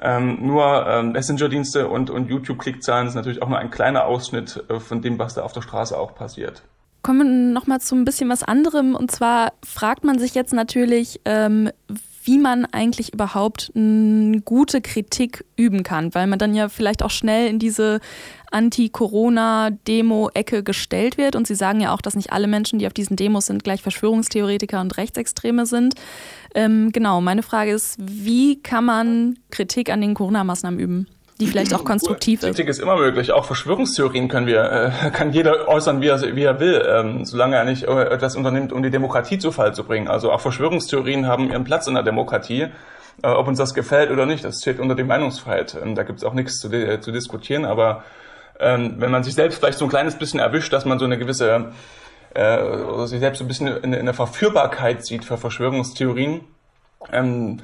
Ähm, 0.02 0.46
nur 0.46 0.86
ähm, 0.88 1.12
Messenger-Dienste 1.14 1.88
und, 1.88 2.10
und 2.10 2.30
YouTube-Klickzahlen 2.30 3.08
ist 3.08 3.16
natürlich 3.16 3.42
auch 3.42 3.50
nur 3.50 3.60
ein 3.60 3.72
kleiner 3.72 4.06
Ausschnitt 4.06 4.64
äh, 4.70 4.80
von 4.80 5.02
dem, 5.02 5.20
was 5.20 5.36
da 5.36 5.44
auf 5.44 5.54
der 5.54 5.62
Straße 5.62 5.98
auch 5.98 6.16
passiert. 6.16 6.64
Kommen 7.02 7.20
wir 7.20 7.54
nochmal 7.54 7.80
zu 7.82 7.96
ein 7.96 8.04
bisschen 8.04 8.30
was 8.30 8.44
anderem. 8.44 8.96
Und 8.96 9.12
zwar 9.12 9.54
fragt 9.64 10.04
man 10.04 10.20
sich 10.20 10.34
jetzt 10.34 10.54
natürlich, 10.54 11.22
ähm, 11.26 11.70
wie 12.26 12.40
man 12.40 12.66
eigentlich 12.66 13.14
überhaupt 13.14 13.72
eine 13.76 14.42
gute 14.42 14.82
Kritik 14.82 15.46
üben 15.56 15.84
kann, 15.84 16.16
weil 16.16 16.28
man 16.28 16.40
dann 16.40 16.56
ja 16.56 16.70
vielleicht 16.70 17.04
auch 17.04 17.12
schnell 17.12 17.48
in 17.48 17.60
diese 17.60 18.00
Anti-Corona-Demo-Ecke 18.52 20.64
gestellt 20.64 21.18
wird. 21.18 21.36
Und 21.36 21.46
Sie 21.46 21.56
sagen 21.56 21.82
ja 21.82 21.94
auch, 21.94 22.02
dass 22.02 22.16
nicht 22.16 22.32
alle 22.32 22.48
Menschen, 22.48 22.80
die 22.80 22.88
auf 22.88 22.94
diesen 22.94 23.16
Demos 23.16 23.46
sind, 23.46 23.64
gleich 23.64 23.82
Verschwörungstheoretiker 23.82 24.82
und 24.82 24.98
Rechtsextreme 24.98 25.68
sind. 25.68 25.94
Ähm, 26.56 26.92
genau, 26.92 27.22
meine 27.22 27.44
Frage 27.44 27.72
ist, 27.72 27.98
wie 28.00 28.62
kann 28.62 28.86
man 28.86 29.38
Kritik 29.52 29.92
an 29.92 30.02
den 30.02 30.16
Corona-Maßnahmen 30.16 30.80
üben? 30.80 31.08
Die 31.39 31.48
vielleicht 31.48 31.74
auch 31.74 31.84
konstruktiv 31.84 32.41
ist. 32.41 32.45
Kritik 32.45 32.69
ist 32.69 32.80
immer 32.80 32.95
möglich. 32.95 33.32
Auch 33.34 33.45
Verschwörungstheorien 33.45 34.28
können 34.28 34.48
wir, 34.48 34.93
äh, 35.04 35.12
kann 35.12 35.32
jeder 35.32 35.67
äußern, 35.67 36.02
wie 36.02 36.08
er, 36.08 36.21
wie 36.36 36.43
er 36.43 36.60
will, 36.60 36.86
ähm, 36.88 37.26
solange 37.26 37.58
er 37.58 37.65
nicht 37.65 37.84
äh, 37.84 38.04
etwas 38.06 38.36
unternimmt, 38.36 38.71
um 38.71 38.82
die 38.84 38.89
Demokratie 38.89 39.38
zu 39.38 39.52
Fall 39.52 39.74
zu 39.74 39.84
bringen. 39.84 40.08
Also 40.08 40.32
auch 40.32 40.39
Verschwörungstheorien 40.39 41.28
haben 41.28 41.50
ihren 41.50 41.63
Platz 41.63 41.88
in 41.88 41.95
der 41.95 42.04
Demokratie. 42.04 42.67
Äh, 43.21 43.28
ob 43.28 43.48
uns 43.48 43.58
das 43.58 43.74
gefällt 43.74 44.12
oder 44.12 44.26
nicht, 44.26 44.45
das 44.45 44.62
steht 44.62 44.80
unter 44.80 44.95
die 44.95 45.04
Meinungsfreiheit. 45.04 45.78
Ähm, 45.82 45.95
da 45.95 46.04
gibt 46.04 46.19
es 46.19 46.26
auch 46.26 46.34
nichts 46.34 46.60
zu, 46.60 46.71
äh, 46.71 47.02
zu 47.02 47.12
diskutieren. 47.12 47.65
Aber 47.65 48.04
ähm, 48.60 48.95
wenn 49.00 49.12
man 49.12 49.24
sich 49.24 49.34
selbst 49.34 49.60
vielleicht 49.60 49.78
so 49.78 49.86
ein 49.86 49.89
kleines 49.89 50.15
bisschen 50.15 50.39
erwischt, 50.39 50.71
dass 50.71 50.86
man 50.86 51.00
so 51.00 51.06
eine 51.06 51.17
gewisse 51.17 51.71
äh, 52.34 52.62
oder 52.62 53.08
sich 53.08 53.19
selbst 53.19 53.39
so 53.39 53.45
ein 53.45 53.48
bisschen 53.48 53.67
in, 53.67 53.93
in 53.93 54.06
der 54.06 54.13
Verführbarkeit 54.13 55.06
sieht 55.06 55.26
für 55.26 55.38
Verschwörungstheorien, 55.38 56.41
ähm, 57.12 57.62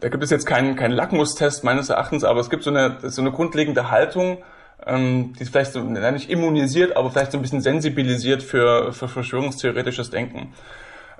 da 0.00 0.08
gibt 0.08 0.22
es 0.22 0.30
jetzt 0.30 0.46
keinen, 0.46 0.76
keinen 0.76 0.92
Lackmustest 0.92 1.64
meines 1.64 1.88
Erachtens, 1.88 2.24
aber 2.24 2.40
es 2.40 2.50
gibt 2.50 2.64
so 2.64 2.70
eine, 2.70 2.98
so 3.02 3.20
eine 3.20 3.30
grundlegende 3.30 3.90
Haltung, 3.90 4.38
ähm, 4.86 5.32
die 5.38 5.44
vielleicht 5.44 5.72
so, 5.72 5.80
nicht 5.80 6.30
immunisiert, 6.30 6.96
aber 6.96 7.10
vielleicht 7.10 7.32
so 7.32 7.38
ein 7.38 7.42
bisschen 7.42 7.60
sensibilisiert 7.60 8.42
für, 8.42 8.92
für 8.92 9.08
verschwörungstheoretisches 9.08 10.10
Denken. 10.10 10.52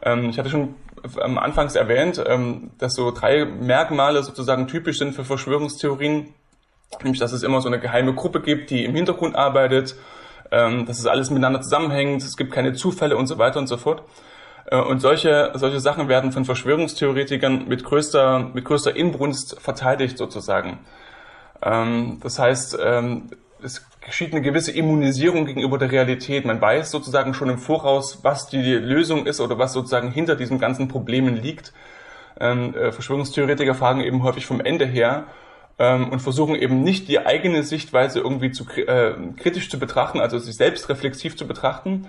Ähm, 0.02 0.28
ich 0.30 0.38
hatte 0.38 0.50
schon 0.50 0.74
am 1.20 1.38
Anfangs 1.38 1.76
erwähnt, 1.76 2.22
ähm, 2.26 2.70
dass 2.78 2.94
so 2.94 3.10
drei 3.10 3.44
Merkmale 3.44 4.22
sozusagen 4.22 4.66
typisch 4.66 4.98
sind 4.98 5.14
für 5.14 5.24
Verschwörungstheorien, 5.24 6.34
nämlich 7.02 7.20
dass 7.20 7.32
es 7.32 7.42
immer 7.42 7.60
so 7.60 7.68
eine 7.68 7.78
geheime 7.78 8.14
Gruppe 8.14 8.40
gibt, 8.40 8.70
die 8.70 8.84
im 8.84 8.94
Hintergrund 8.94 9.36
arbeitet, 9.36 9.94
ähm, 10.50 10.86
dass 10.86 10.98
es 10.98 11.06
alles 11.06 11.30
miteinander 11.30 11.60
zusammenhängt, 11.60 12.22
es 12.22 12.36
gibt 12.36 12.52
keine 12.52 12.74
Zufälle 12.74 13.16
und 13.16 13.26
so 13.26 13.38
weiter 13.38 13.58
und 13.58 13.66
so 13.66 13.76
fort. 13.76 14.02
Äh, 14.66 14.76
und 14.76 15.00
solche, 15.00 15.52
solche 15.54 15.80
Sachen 15.80 16.08
werden 16.08 16.32
von 16.32 16.44
Verschwörungstheoretikern 16.44 17.68
mit 17.68 17.84
größter, 17.84 18.50
mit 18.54 18.64
größter 18.64 18.94
Inbrunst 18.96 19.60
verteidigt 19.60 20.18
sozusagen. 20.18 20.78
Ähm, 21.62 22.18
das 22.22 22.38
heißt, 22.38 22.78
ähm, 22.82 23.30
es 23.62 23.86
geschieht 24.00 24.32
eine 24.32 24.42
gewisse 24.42 24.72
Immunisierung 24.72 25.46
gegenüber 25.46 25.78
der 25.78 25.90
Realität. 25.90 26.44
Man 26.44 26.60
weiß 26.60 26.90
sozusagen 26.90 27.32
schon 27.32 27.48
im 27.48 27.58
Voraus, 27.58 28.20
was 28.22 28.48
die 28.48 28.74
Lösung 28.74 29.26
ist 29.26 29.40
oder 29.40 29.58
was 29.58 29.72
sozusagen 29.72 30.10
hinter 30.10 30.36
diesen 30.36 30.58
ganzen 30.58 30.88
Problemen 30.88 31.36
liegt. 31.36 31.72
Ähm, 32.38 32.74
äh, 32.74 32.92
Verschwörungstheoretiker 32.92 33.74
fragen 33.74 34.00
eben 34.00 34.22
häufig 34.22 34.46
vom 34.46 34.60
Ende 34.60 34.86
her 34.86 35.24
und 35.76 36.20
versuchen 36.20 36.54
eben 36.54 36.84
nicht 36.84 37.08
die 37.08 37.26
eigene 37.26 37.64
Sichtweise 37.64 38.20
irgendwie 38.20 38.52
zu, 38.52 38.64
äh, 38.76 39.14
kritisch 39.36 39.68
zu 39.68 39.80
betrachten, 39.80 40.20
also 40.20 40.38
sich 40.38 40.54
selbst 40.54 40.88
reflexiv 40.88 41.36
zu 41.36 41.48
betrachten, 41.48 42.06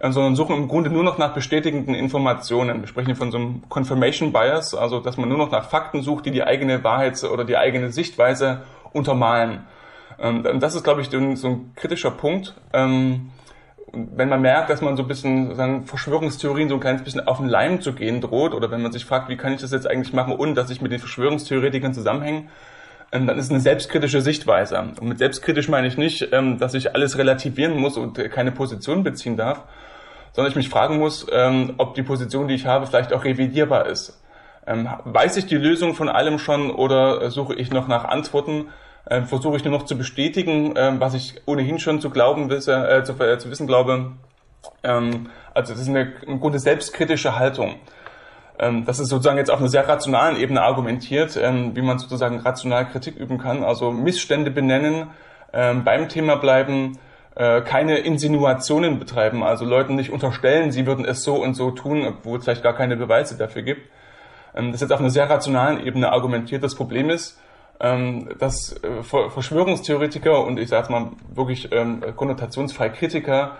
sondern 0.00 0.36
suchen 0.36 0.56
im 0.56 0.68
Grunde 0.68 0.90
nur 0.90 1.02
noch 1.02 1.18
nach 1.18 1.34
bestätigenden 1.34 1.94
Informationen. 1.94 2.80
Wir 2.80 2.88
sprechen 2.88 3.16
von 3.16 3.30
so 3.30 3.38
einem 3.38 3.62
Confirmation 3.68 4.32
Bias, 4.32 4.74
also 4.74 5.00
dass 5.00 5.16
man 5.16 5.28
nur 5.28 5.38
noch 5.38 5.50
nach 5.50 5.68
Fakten 5.68 6.02
sucht, 6.02 6.26
die 6.26 6.30
die 6.30 6.44
eigene 6.44 6.84
Wahrheit 6.84 7.22
oder 7.24 7.44
die 7.44 7.56
eigene 7.56 7.90
Sichtweise 7.90 8.62
untermalen. 8.92 9.66
Ähm, 10.20 10.60
das 10.60 10.74
ist, 10.74 10.84
glaube 10.84 11.00
ich, 11.00 11.10
so 11.10 11.18
ein 11.18 11.72
kritischer 11.74 12.12
Punkt. 12.12 12.54
Ähm, 12.72 13.30
wenn 13.92 14.28
man 14.28 14.42
merkt, 14.42 14.70
dass 14.70 14.82
man 14.82 14.96
so 14.96 15.02
ein 15.02 15.08
bisschen 15.08 15.54
sagen, 15.54 15.86
Verschwörungstheorien 15.86 16.68
so 16.68 16.74
ein 16.74 16.80
kleines 16.80 17.02
bisschen 17.02 17.26
auf 17.26 17.38
den 17.38 17.48
Leim 17.48 17.80
zu 17.80 17.94
gehen 17.94 18.20
droht, 18.20 18.52
oder 18.52 18.70
wenn 18.70 18.82
man 18.82 18.92
sich 18.92 19.04
fragt, 19.04 19.28
wie 19.28 19.36
kann 19.36 19.52
ich 19.52 19.62
das 19.62 19.72
jetzt 19.72 19.88
eigentlich 19.88 20.12
machen, 20.12 20.34
ohne 20.36 20.54
dass 20.54 20.70
ich 20.70 20.82
mit 20.82 20.92
den 20.92 21.00
Verschwörungstheoretikern 21.00 21.94
zusammenhänge, 21.94 22.44
ähm, 23.10 23.26
dann 23.26 23.38
ist 23.38 23.46
es 23.46 23.50
eine 23.50 23.60
selbstkritische 23.60 24.20
Sichtweise. 24.20 24.78
Und 24.78 25.08
mit 25.08 25.18
selbstkritisch 25.18 25.68
meine 25.68 25.88
ich 25.88 25.96
nicht, 25.96 26.28
dass 26.30 26.74
ich 26.74 26.94
alles 26.94 27.16
relativieren 27.16 27.76
muss 27.78 27.96
und 27.96 28.16
keine 28.30 28.52
Position 28.52 29.02
beziehen 29.02 29.36
darf, 29.36 29.64
sondern 30.38 30.52
ich 30.52 30.56
mich 30.56 30.68
fragen 30.68 31.00
muss, 31.00 31.26
ähm, 31.32 31.74
ob 31.78 31.96
die 31.96 32.04
Position, 32.04 32.46
die 32.46 32.54
ich 32.54 32.64
habe, 32.64 32.86
vielleicht 32.86 33.12
auch 33.12 33.24
revidierbar 33.24 33.86
ist. 33.86 34.22
Weiß 35.04 35.36
ich 35.36 35.46
die 35.46 35.56
Lösung 35.56 35.94
von 35.94 36.08
allem 36.08 36.38
schon 36.38 36.70
oder 36.70 37.28
suche 37.30 37.54
ich 37.54 37.72
noch 37.72 37.88
nach 37.88 38.04
Antworten? 38.04 38.68
Versuche 39.24 39.56
ich 39.56 39.64
nur 39.64 39.72
noch 39.72 39.86
zu 39.86 39.96
bestätigen, 39.96 40.74
was 40.76 41.14
ich 41.14 41.40
ohnehin 41.46 41.78
schon 41.78 42.02
zu 42.02 42.10
glauben 42.10 42.50
wisse, 42.50 42.86
äh, 42.86 43.02
zu, 43.02 43.14
äh, 43.14 43.38
zu 43.38 43.50
wissen 43.50 43.66
glaube? 43.66 44.12
Also 44.82 45.72
das 45.72 45.80
ist 45.80 45.88
eine 45.88 46.12
im 46.26 46.38
Grunde 46.38 46.58
selbstkritische 46.58 47.38
Haltung. 47.38 47.76
Ähm, 48.58 48.84
das 48.84 48.98
ist 48.98 49.08
sozusagen 49.08 49.38
jetzt 49.38 49.50
auf 49.50 49.60
einer 49.60 49.68
sehr 49.68 49.88
rationalen 49.88 50.36
Ebene 50.36 50.62
argumentiert, 50.62 51.36
ähm, 51.36 51.76
wie 51.76 51.82
man 51.82 51.98
sozusagen 51.98 52.38
rational 52.40 52.86
Kritik 52.86 53.16
üben 53.16 53.38
kann. 53.38 53.62
Also 53.62 53.90
Missstände 53.90 54.50
benennen, 54.50 55.08
ähm, 55.52 55.84
beim 55.84 56.08
Thema 56.08 56.36
bleiben, 56.36 56.98
äh, 57.38 57.62
keine 57.62 57.98
Insinuationen 57.98 58.98
betreiben, 58.98 59.42
also 59.42 59.64
Leuten 59.64 59.96
nicht 59.96 60.10
unterstellen, 60.10 60.72
sie 60.72 60.86
würden 60.86 61.04
es 61.04 61.24
so 61.24 61.42
und 61.42 61.54
so 61.54 61.70
tun, 61.70 62.06
obwohl 62.06 62.38
es 62.38 62.44
vielleicht 62.44 62.62
gar 62.62 62.74
keine 62.74 62.96
Beweise 62.96 63.38
dafür 63.38 63.62
gibt. 63.62 63.90
Das 64.54 64.74
ist 64.74 64.80
jetzt 64.80 64.92
auf 64.92 64.98
einer 65.00 65.10
sehr 65.10 65.30
rationalen 65.30 65.86
Ebene 65.86 66.10
argumentiert. 66.10 66.64
Das 66.64 66.74
Problem 66.74 67.10
ist, 67.10 67.38
dass 67.78 68.74
äh, 68.82 69.02
Verschwörungstheoretiker 69.04 70.42
und 70.44 70.58
ich 70.58 70.68
sage 70.68 70.90
mal 70.90 71.10
wirklich 71.32 71.70
konnotationsfrei 72.16 72.88
Kritiker 72.88 73.58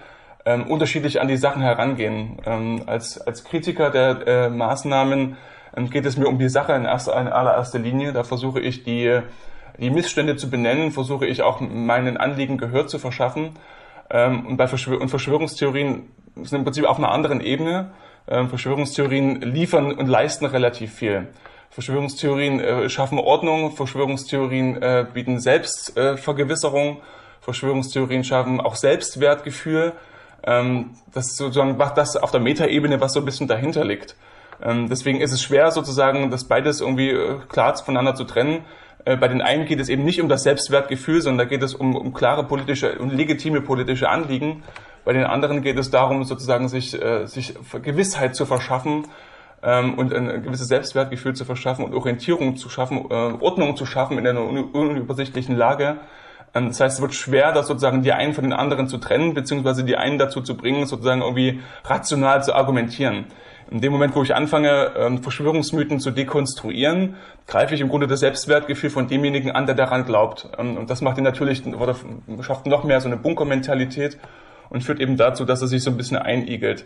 ähm, 0.48 0.66
unterschiedlich 0.66 1.20
an 1.20 1.28
die 1.28 1.36
Sachen 1.36 1.60
herangehen. 1.60 2.38
Ähm, 2.46 2.82
als, 2.86 3.20
als 3.20 3.44
Kritiker 3.44 3.90
der 3.90 4.26
äh, 4.26 4.48
Maßnahmen 4.48 5.36
ähm, 5.76 5.90
geht 5.90 6.06
es 6.06 6.16
mir 6.16 6.26
um 6.26 6.38
die 6.38 6.48
Sache 6.48 6.72
in, 6.72 6.84
erster, 6.84 7.20
in 7.20 7.28
allererster 7.28 7.78
Linie. 7.78 8.12
Da 8.12 8.24
versuche 8.24 8.60
ich 8.60 8.82
die, 8.82 9.20
die 9.78 9.90
Missstände 9.90 10.36
zu 10.36 10.50
benennen, 10.50 10.92
versuche 10.92 11.26
ich 11.26 11.42
auch 11.42 11.60
meinen 11.60 12.16
Anliegen 12.16 12.58
Gehör 12.58 12.86
zu 12.86 12.98
verschaffen. 12.98 13.50
Ähm, 14.10 14.46
und 14.46 14.56
bei 14.56 14.66
Verschwör 14.66 15.00
und 15.00 15.08
Verschwörungstheorien 15.08 16.10
sind 16.36 16.58
im 16.58 16.64
Prinzip 16.64 16.84
auf 16.84 16.98
einer 16.98 17.10
anderen 17.10 17.40
Ebene. 17.40 17.90
Ähm, 18.26 18.48
Verschwörungstheorien 18.48 19.40
liefern 19.40 19.92
und 19.92 20.06
leisten 20.06 20.46
relativ 20.46 20.92
viel. 20.94 21.28
Verschwörungstheorien 21.70 22.60
äh, 22.60 22.88
schaffen 22.88 23.18
Ordnung, 23.18 23.72
Verschwörungstheorien 23.72 24.82
äh, 24.82 25.06
bieten 25.12 25.38
Selbstvergewisserung, 25.38 26.96
äh, 26.96 27.00
Verschwörungstheorien 27.40 28.24
schaffen 28.24 28.60
auch 28.60 28.74
Selbstwertgefühl 28.74 29.92
ähm, 30.44 30.90
das 31.12 31.36
sozusagen 31.36 31.76
macht 31.76 31.98
das 31.98 32.16
auf 32.16 32.30
der 32.30 32.40
Metaebene, 32.40 33.00
was 33.00 33.12
so 33.12 33.20
ein 33.20 33.24
bisschen 33.24 33.48
dahinter 33.48 33.84
liegt. 33.84 34.16
Ähm, 34.62 34.88
deswegen 34.88 35.20
ist 35.20 35.32
es 35.32 35.42
schwer 35.42 35.70
sozusagen, 35.70 36.30
das 36.30 36.44
beides 36.44 36.80
irgendwie 36.80 37.10
äh, 37.10 37.38
klar 37.48 37.76
voneinander 37.76 38.14
zu 38.14 38.24
trennen. 38.24 38.64
Äh, 39.04 39.16
bei 39.16 39.28
den 39.28 39.42
einen 39.42 39.66
geht 39.66 39.80
es 39.80 39.88
eben 39.88 40.04
nicht 40.04 40.20
um 40.20 40.28
das 40.28 40.42
Selbstwertgefühl, 40.42 41.20
sondern 41.20 41.46
da 41.46 41.50
geht 41.50 41.62
es 41.62 41.74
um, 41.74 41.96
um 41.96 42.12
klare 42.12 42.44
politische 42.44 42.98
und 42.98 43.12
legitime 43.12 43.60
politische 43.60 44.08
Anliegen. 44.08 44.62
Bei 45.04 45.12
den 45.12 45.24
anderen 45.24 45.62
geht 45.62 45.78
es 45.78 45.90
darum, 45.90 46.24
sozusagen 46.24 46.68
sich, 46.68 47.00
äh, 47.00 47.26
sich 47.26 47.54
Gewissheit 47.82 48.34
zu 48.34 48.46
verschaffen 48.46 49.06
ähm, 49.62 49.94
und 49.94 50.12
ein 50.12 50.42
gewisses 50.42 50.68
Selbstwertgefühl 50.68 51.34
zu 51.34 51.44
verschaffen 51.44 51.84
und 51.84 51.94
Orientierung 51.94 52.56
zu 52.56 52.68
schaffen, 52.68 53.06
äh, 53.10 53.14
Ordnung 53.14 53.76
zu 53.76 53.86
schaffen 53.86 54.18
in 54.18 54.26
einer 54.26 54.42
unübersichtlichen 54.42 55.56
Lage. 55.56 55.98
Ähm, 56.54 56.68
das 56.68 56.80
heißt, 56.80 56.96
es 56.96 57.02
wird 57.02 57.14
schwer, 57.14 57.52
das 57.52 57.66
sozusagen 57.66 58.02
die 58.02 58.12
einen 58.12 58.34
von 58.34 58.44
den 58.44 58.52
anderen 58.52 58.88
zu 58.88 58.98
trennen, 58.98 59.34
beziehungsweise 59.34 59.84
die 59.84 59.96
einen 59.96 60.18
dazu 60.18 60.40
zu 60.40 60.56
bringen, 60.56 60.86
sozusagen 60.86 61.22
irgendwie 61.22 61.60
rational 61.84 62.42
zu 62.42 62.54
argumentieren. 62.54 63.26
In 63.70 63.80
dem 63.80 63.92
Moment, 63.92 64.14
wo 64.14 64.22
ich 64.22 64.34
anfange, 64.34 64.92
ähm, 64.96 65.22
Verschwörungsmythen 65.22 66.00
zu 66.00 66.10
dekonstruieren, 66.10 67.16
greife 67.46 67.74
ich 67.74 67.80
im 67.80 67.88
Grunde 67.88 68.06
das 68.06 68.20
Selbstwertgefühl 68.20 68.90
von 68.90 69.08
demjenigen 69.08 69.50
an, 69.50 69.66
der 69.66 69.74
daran 69.74 70.04
glaubt. 70.04 70.48
Ähm, 70.58 70.76
und 70.76 70.90
das 70.90 71.02
macht 71.02 71.18
ihn 71.18 71.24
natürlich, 71.24 71.66
oder 71.66 71.94
schafft 72.40 72.66
noch 72.66 72.84
mehr 72.84 73.00
so 73.00 73.08
eine 73.08 73.16
Bunkermentalität 73.16 74.18
und 74.70 74.82
führt 74.82 75.00
eben 75.00 75.16
dazu, 75.16 75.44
dass 75.44 75.60
er 75.60 75.68
sich 75.68 75.82
so 75.82 75.90
ein 75.90 75.96
bisschen 75.96 76.16
einigelt. 76.16 76.84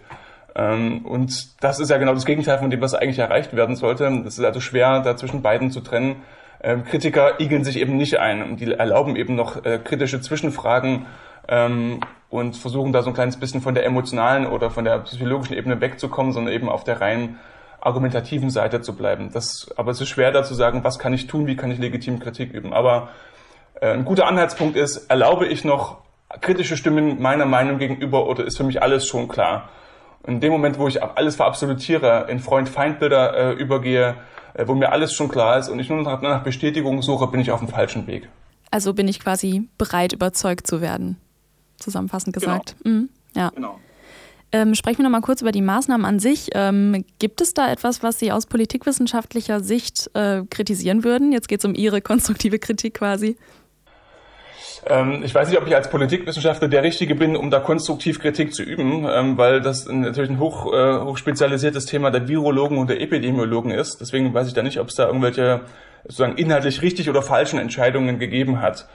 Und 0.54 1.64
das 1.64 1.80
ist 1.80 1.88
ja 1.88 1.96
genau 1.96 2.12
das 2.12 2.26
Gegenteil 2.26 2.58
von 2.58 2.68
dem, 2.68 2.82
was 2.82 2.92
eigentlich 2.92 3.18
erreicht 3.18 3.56
werden 3.56 3.74
sollte. 3.74 4.04
Es 4.26 4.38
ist 4.38 4.44
also 4.44 4.60
schwer, 4.60 5.00
da 5.00 5.16
zwischen 5.16 5.40
beiden 5.40 5.70
zu 5.70 5.80
trennen. 5.80 6.16
Ähm, 6.62 6.84
Kritiker 6.84 7.40
igeln 7.40 7.64
sich 7.64 7.78
eben 7.80 7.96
nicht 7.96 8.18
ein 8.18 8.42
und 8.42 8.60
die 8.60 8.70
erlauben 8.70 9.16
eben 9.16 9.34
noch 9.34 9.64
äh, 9.64 9.78
kritische 9.78 10.20
Zwischenfragen 10.20 11.06
ähm, 11.48 12.00
und 12.32 12.56
versuchen 12.56 12.94
da 12.94 13.02
so 13.02 13.10
ein 13.10 13.14
kleines 13.14 13.36
bisschen 13.36 13.60
von 13.60 13.74
der 13.74 13.84
emotionalen 13.84 14.46
oder 14.46 14.70
von 14.70 14.86
der 14.86 14.98
psychologischen 15.00 15.54
Ebene 15.54 15.82
wegzukommen, 15.82 16.32
sondern 16.32 16.54
eben 16.54 16.70
auf 16.70 16.82
der 16.82 17.02
rein 17.02 17.38
argumentativen 17.78 18.48
Seite 18.48 18.80
zu 18.80 18.96
bleiben. 18.96 19.30
Das, 19.34 19.70
aber 19.76 19.90
es 19.90 20.00
ist 20.00 20.08
schwer 20.08 20.32
da 20.32 20.42
zu 20.42 20.54
sagen, 20.54 20.82
was 20.82 20.98
kann 20.98 21.12
ich 21.12 21.26
tun, 21.26 21.46
wie 21.46 21.56
kann 21.56 21.70
ich 21.70 21.78
legitim 21.78 22.20
Kritik 22.20 22.54
üben. 22.54 22.72
Aber 22.72 23.10
äh, 23.82 23.92
ein 23.92 24.06
guter 24.06 24.26
Anhaltspunkt 24.26 24.78
ist, 24.78 25.10
erlaube 25.10 25.46
ich 25.46 25.62
noch 25.62 25.98
kritische 26.40 26.78
Stimmen 26.78 27.20
meiner 27.20 27.44
Meinung 27.44 27.76
gegenüber 27.76 28.26
oder 28.26 28.44
ist 28.44 28.56
für 28.56 28.64
mich 28.64 28.80
alles 28.80 29.06
schon 29.06 29.28
klar? 29.28 29.68
In 30.26 30.40
dem 30.40 30.52
Moment, 30.52 30.78
wo 30.78 30.88
ich 30.88 31.02
alles 31.02 31.36
verabsolutiere, 31.36 32.28
in 32.30 32.38
Freund-Feind-Bilder 32.38 33.36
äh, 33.36 33.52
übergehe, 33.52 34.14
äh, 34.54 34.66
wo 34.66 34.74
mir 34.74 34.90
alles 34.90 35.12
schon 35.12 35.28
klar 35.28 35.58
ist 35.58 35.68
und 35.68 35.78
ich 35.80 35.90
nur 35.90 36.00
noch 36.00 36.22
nach 36.22 36.42
Bestätigung 36.42 37.02
suche, 37.02 37.26
bin 37.26 37.40
ich 37.40 37.50
auf 37.50 37.58
dem 37.58 37.68
falschen 37.68 38.06
Weg. 38.06 38.26
Also 38.70 38.94
bin 38.94 39.06
ich 39.06 39.20
quasi 39.20 39.68
bereit, 39.76 40.14
überzeugt 40.14 40.66
zu 40.66 40.80
werden, 40.80 41.18
zusammenfassend 41.82 42.34
genau. 42.34 42.46
gesagt. 42.46 42.76
Genau. 42.82 42.96
Mhm, 42.96 43.08
ja. 43.34 43.50
Genau. 43.54 43.78
Ähm, 44.54 44.74
sprechen 44.74 44.98
wir 44.98 45.04
noch 45.04 45.10
mal 45.10 45.22
kurz 45.22 45.40
über 45.40 45.50
die 45.50 45.62
Maßnahmen 45.62 46.04
an 46.04 46.18
sich. 46.18 46.50
Ähm, 46.54 47.06
gibt 47.18 47.40
es 47.40 47.54
da 47.54 47.72
etwas, 47.72 48.02
was 48.02 48.18
Sie 48.18 48.32
aus 48.32 48.44
politikwissenschaftlicher 48.46 49.60
Sicht 49.60 50.10
äh, 50.12 50.42
kritisieren 50.50 51.04
würden? 51.04 51.32
Jetzt 51.32 51.48
geht 51.48 51.60
es 51.60 51.64
um 51.64 51.74
Ihre 51.74 52.02
konstruktive 52.02 52.58
Kritik 52.58 52.94
quasi. 52.94 53.36
Ähm, 54.86 55.22
ich 55.24 55.34
weiß 55.34 55.48
nicht, 55.48 55.58
ob 55.58 55.66
ich 55.66 55.74
als 55.74 55.88
Politikwissenschaftler 55.88 56.68
der 56.68 56.82
Richtige 56.82 57.14
bin, 57.14 57.36
um 57.36 57.50
da 57.50 57.60
konstruktiv 57.60 58.20
Kritik 58.20 58.52
zu 58.52 58.62
üben, 58.62 59.06
ähm, 59.08 59.38
weil 59.38 59.60
das 59.60 59.86
natürlich 59.86 60.30
ein 60.30 60.38
hoch, 60.38 60.72
äh, 60.72 61.00
hochspezialisiertes 61.00 61.86
Thema 61.86 62.10
der 62.10 62.28
Virologen 62.28 62.78
und 62.78 62.90
der 62.90 63.00
Epidemiologen 63.00 63.70
ist. 63.70 64.00
Deswegen 64.00 64.34
weiß 64.34 64.48
ich 64.48 64.54
da 64.54 64.62
nicht, 64.62 64.80
ob 64.80 64.88
es 64.88 64.96
da 64.96 65.06
irgendwelche 65.06 65.62
sozusagen 66.04 66.36
inhaltlich 66.36 66.82
richtig 66.82 67.08
oder 67.08 67.22
falschen 67.22 67.58
Entscheidungen 67.58 68.18
gegeben 68.18 68.60
hat. 68.60 68.88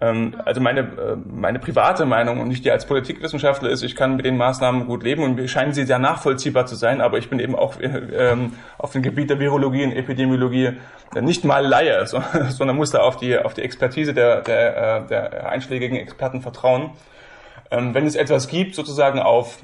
Ähm, 0.00 0.34
also 0.44 0.60
meine, 0.60 0.80
äh, 0.80 1.16
meine 1.24 1.58
private 1.58 2.04
Meinung 2.04 2.40
und 2.40 2.48
nicht 2.48 2.64
die 2.64 2.70
als 2.70 2.86
Politikwissenschaftler 2.86 3.70
ist, 3.70 3.82
ich 3.82 3.94
kann 3.94 4.16
mit 4.16 4.24
den 4.24 4.36
Maßnahmen 4.36 4.86
gut 4.86 5.04
leben 5.04 5.22
und 5.22 5.36
mir 5.36 5.46
scheinen 5.46 5.72
sie 5.72 5.84
sehr 5.84 5.98
nachvollziehbar 5.98 6.66
zu 6.66 6.74
sein, 6.74 7.00
aber 7.00 7.18
ich 7.18 7.30
bin 7.30 7.38
eben 7.38 7.54
auch 7.54 7.78
äh, 7.78 7.86
ähm, 7.86 8.54
auf 8.78 8.92
dem 8.92 9.02
Gebiet 9.02 9.30
der 9.30 9.38
Virologie 9.38 9.84
und 9.84 9.92
Epidemiologie 9.92 10.72
nicht 11.20 11.44
mal 11.44 11.64
Laie, 11.64 12.06
sondern 12.48 12.76
muss 12.76 12.90
da 12.90 13.00
auf 13.00 13.16
die, 13.16 13.38
auf 13.38 13.54
die 13.54 13.62
Expertise 13.62 14.14
der, 14.14 14.42
der, 14.42 14.76
äh, 15.04 15.06
der 15.06 15.48
einschlägigen 15.48 15.96
Experten 15.96 16.42
vertrauen. 16.42 16.90
Ähm, 17.70 17.94
wenn 17.94 18.06
es 18.06 18.16
etwas 18.16 18.48
gibt, 18.48 18.74
sozusagen 18.74 19.20
auf 19.20 19.58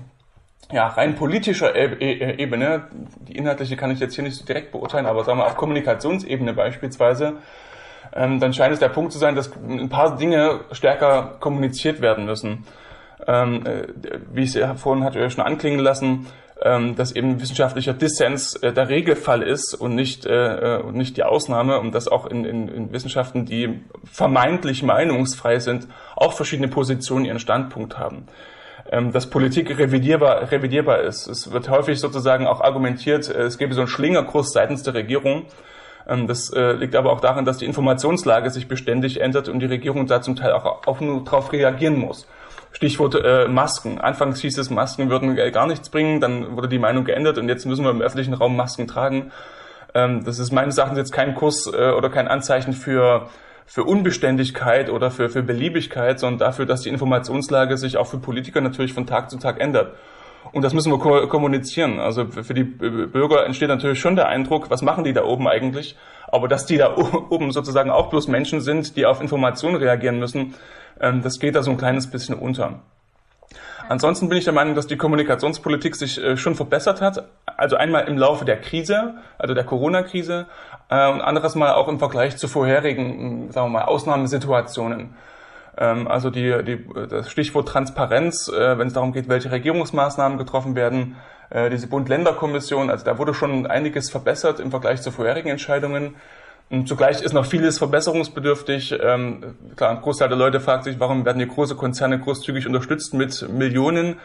ja, 0.73 0.87
rein 0.87 1.17
politischer 1.17 1.75
Ebene, 1.75 2.85
die 3.27 3.37
inhaltliche 3.37 3.77
kann 3.77 3.91
ich 3.91 3.99
jetzt 3.99 4.15
hier 4.15 4.23
nicht 4.23 4.37
so 4.37 4.45
direkt 4.45 4.71
beurteilen, 4.71 5.07
aber 5.07 5.25
sagen 5.25 5.39
wir 5.39 5.47
auf 5.47 5.57
Kommunikationsebene 5.57 6.53
beispielsweise, 6.53 7.39
ähm, 8.15 8.41
dann 8.41 8.53
scheint 8.53 8.73
es 8.73 8.81
der 8.81 8.89
Punkt 8.89 9.13
zu 9.13 9.19
sein, 9.19 9.35
dass 9.35 9.51
ein 9.57 9.89
paar 9.89 10.17
Dinge 10.17 10.61
stärker 10.73 11.37
kommuniziert 11.41 12.01
werden 12.01 12.25
müssen. 12.25 12.65
Ähm, 13.27 13.67
äh, 13.67 13.89
wie 14.33 14.43
ich 14.43 14.57
es 14.57 14.81
vorhin 14.81 15.05
hatte 15.05 15.31
schon 15.31 15.45
anklingen 15.45 15.81
lassen, 15.81 16.27
ähm, 16.63 16.97
dass 16.97 17.13
eben 17.13 17.41
wissenschaftlicher 17.41 17.95
Dissens 17.95 18.57
äh, 18.57 18.73
der 18.73 18.89
Regelfall 18.89 19.43
ist 19.43 19.75
und 19.75 19.95
nicht, 19.95 20.27
äh, 20.27 20.77
äh, 20.77 20.83
und 20.83 20.95
nicht 20.95 21.17
die 21.17 21.23
Ausnahme 21.23 21.79
und 21.81 21.95
dass 21.95 22.09
auch 22.09 22.27
in, 22.27 22.45
in, 22.45 22.69
in 22.69 22.93
Wissenschaften, 22.93 23.47
die 23.47 23.81
vermeintlich 24.05 24.83
meinungsfrei 24.83 25.59
sind, 25.59 25.87
auch 26.17 26.33
verschiedene 26.33 26.69
Positionen 26.69 27.25
ihren 27.25 27.39
Standpunkt 27.39 27.99
haben 27.99 28.27
ähm, 28.91 29.13
dass 29.13 29.29
Politik 29.31 29.79
revidierbar, 29.79 30.51
revidierbar 30.51 31.01
ist. 31.03 31.27
Es 31.29 31.53
wird 31.53 31.71
häufig 31.71 32.01
sozusagen 32.01 32.47
auch 32.47 32.61
argumentiert, 32.61 33.29
äh, 33.29 33.43
es 33.43 33.59
gäbe 33.59 33.75
so 33.75 33.81
einen 33.81 33.89
Schlingerkurs 33.89 34.53
seitens 34.53 34.83
der 34.83 34.95
Regierung, 34.95 35.45
das 36.27 36.53
äh, 36.53 36.73
liegt 36.73 36.97
aber 36.97 37.13
auch 37.13 37.21
daran, 37.21 37.45
dass 37.45 37.59
die 37.59 37.67
Informationslage 37.67 38.51
sich 38.51 38.67
beständig 38.67 39.21
ändert 39.21 39.49
und 39.49 39.61
die 39.61 39.67
Regierung 39.67 40.07
da 40.07 40.21
zum 40.21 40.37
Teil 40.37 40.53
auch, 40.53 41.01
nur 41.01 41.25
darauf 41.25 41.53
reagieren 41.53 41.99
muss. 41.99 42.27
Stichwort 42.73 43.15
äh, 43.15 43.47
Masken. 43.49 44.01
Anfangs 44.01 44.41
hieß 44.41 44.59
es, 44.59 44.71
Masken 44.71 45.09
würden 45.11 45.37
gar 45.53 45.67
nichts 45.67 45.89
bringen, 45.89 46.21
dann 46.21 46.57
wurde 46.57 46.69
die 46.69 46.79
Meinung 46.79 47.05
geändert 47.05 47.39
und 47.39 47.49
jetzt 47.49 47.65
müssen 47.65 47.85
wir 47.85 47.91
im 47.91 48.03
öffentlichen 48.03 48.35
Raum 48.35 48.57
Masken 48.57 48.89
tragen. 48.89 49.31
Ähm, 49.95 50.25
das 50.25 50.39
ist 50.39 50.53
meines 50.53 50.79
Erachtens 50.79 50.99
jetzt 50.99 51.13
kein 51.13 51.35
Kurs 51.35 51.67
äh, 51.67 51.91
oder 51.91 52.11
kein 52.11 52.29
Anzeichen 52.29 52.73
für 52.73 53.29
für 53.71 53.85
Unbeständigkeit 53.85 54.91
oder 54.91 55.13
für, 55.13 55.29
für 55.29 55.45
Beliebigkeit, 55.45 56.19
sondern 56.19 56.41
dafür, 56.41 56.67
dass 56.67 56.81
die 56.81 56.89
Informationslage 56.89 57.77
sich 57.77 57.99
auch 57.99 58.09
für 58.09 58.19
Politiker 58.19 58.61
natürlich 58.61 58.93
von 58.93 59.07
Tag 59.07 59.31
zu 59.31 59.39
Tag 59.39 59.61
ändert. 59.61 59.95
Und 60.53 60.63
das 60.63 60.75
müssen 60.75 60.91
wir 60.91 60.99
ko 60.99 61.29
kommunizieren. 61.29 62.01
Also 62.01 62.27
für 62.27 62.55
die 62.55 62.65
Bürger 62.65 63.47
entsteht 63.47 63.69
natürlich 63.69 64.01
schon 64.01 64.17
der 64.17 64.29
Eindruck, 64.29 64.71
was 64.71 64.83
machen 64.83 65.05
die 65.05 65.13
da 65.13 65.25
oben 65.25 65.47
eigentlich? 65.47 65.97
Aber 66.29 66.49
dass 66.49 66.67
die 66.67 66.77
da 66.77 66.97
oben 67.31 67.53
sozusagen 67.53 67.91
auch 67.91 68.11
bloß 68.11 68.29
Menschen 68.29 68.61
sind, 68.61 68.97
die 68.97 69.07
auf 69.07 69.21
Informationen 69.21 69.77
reagieren 69.77 70.19
müssen, 70.19 70.55
ähm, 71.01 71.23
das 71.23 71.39
geht 71.39 71.55
da 71.55 71.63
so 71.63 71.71
ein 71.71 71.79
kleines 71.79 72.09
bisschen 72.11 72.35
unter. 72.35 72.81
Ansonsten 73.89 74.29
bin 74.29 74.39
ich 74.39 74.45
der 74.45 74.53
Meinung, 74.53 74.77
dass 74.77 74.87
die 74.87 74.97
Kommunikationspolitik 74.97 75.97
sich 75.97 76.23
äh, 76.23 76.37
schon 76.37 76.55
verbessert 76.55 77.01
hat. 77.01 77.25
Also 77.45 77.75
einmal 77.75 78.07
im 78.07 78.17
Laufe 78.17 78.45
der 78.45 78.61
Krise, 78.61 79.15
also 79.37 79.53
der 79.53 79.65
Corona-Krise, 79.65 80.47
äh, 80.91 81.11
und 81.11 81.21
anderes 81.21 81.57
Mal 81.57 81.75
auch 81.75 81.89
im 81.89 81.99
Vergleich 81.99 82.37
zu 82.37 82.47
vorherigen, 82.47 83.51
sagen 83.51 83.67
wir 83.67 83.81
mal, 83.81 83.85
Ausnahmesituationen. 83.87 85.15
Ähm, 85.81 86.07
also 86.07 86.31
die, 86.31 86.63
die, 86.63 86.79
das 87.09 87.31
Stichwort 87.31 87.69
Transparenz, 87.69 88.49
äh, 88.49 88.79
wenn 88.79 88.87
es 88.87 88.93
darum 88.93 89.13
geht, 89.13 89.29
welche 89.29 89.51
Regierungsmaßnahmen 89.51 90.39
getroffen 90.39 90.77
werden, 90.77 91.17
diese 91.73 91.89
Bund-Länder-Kommission, 91.89 92.91
also 92.91 93.05
da 93.05 93.19
wurde 93.19 93.35
schon 93.35 93.67
einiges 93.67 94.09
verbessert 94.09 94.61
im 94.61 94.71
Vergleich 94.71 95.03
zu 95.03 95.11
vorherigen 95.11 95.49
Entscheidungen. 95.49 96.15
Und 96.71 96.87
zugleich 96.87 97.21
ist 97.21 97.33
noch 97.33 97.45
vieles 97.45 97.79
verbesserungsbedürftig. 97.79 98.97
Ähm, 99.03 99.57
klar, 99.75 99.91
ein 99.91 100.01
Großteil 100.01 100.29
der 100.29 100.39
Leute 100.39 100.61
fragt 100.61 100.85
sich, 100.85 101.01
warum 101.01 101.25
werden 101.25 101.41
die 101.41 101.49
große 101.49 101.75
Konzerne 101.75 102.21
großzügig 102.21 102.69
unterstützt 102.69 103.13
mit 103.13 103.49
Millionen, 103.51 104.21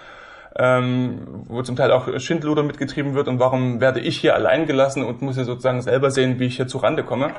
ähm, 0.55 1.21
wo 1.47 1.63
zum 1.63 1.75
Teil 1.75 1.91
auch 1.91 2.07
Schindluder 2.19 2.61
mitgetrieben 2.61 3.15
wird 3.15 3.27
und 3.27 3.39
warum 3.39 3.81
werde 3.81 3.99
ich 3.99 4.17
hier 4.17 4.35
allein 4.35 4.67
gelassen 4.67 5.03
und 5.03 5.23
muss 5.23 5.35
hier 5.35 5.45
sozusagen 5.45 5.81
selber 5.81 6.11
sehen, 6.11 6.39
wie 6.39 6.45
ich 6.45 6.57
hier 6.57 6.67
zurande 6.67 7.03
komme. 7.03 7.31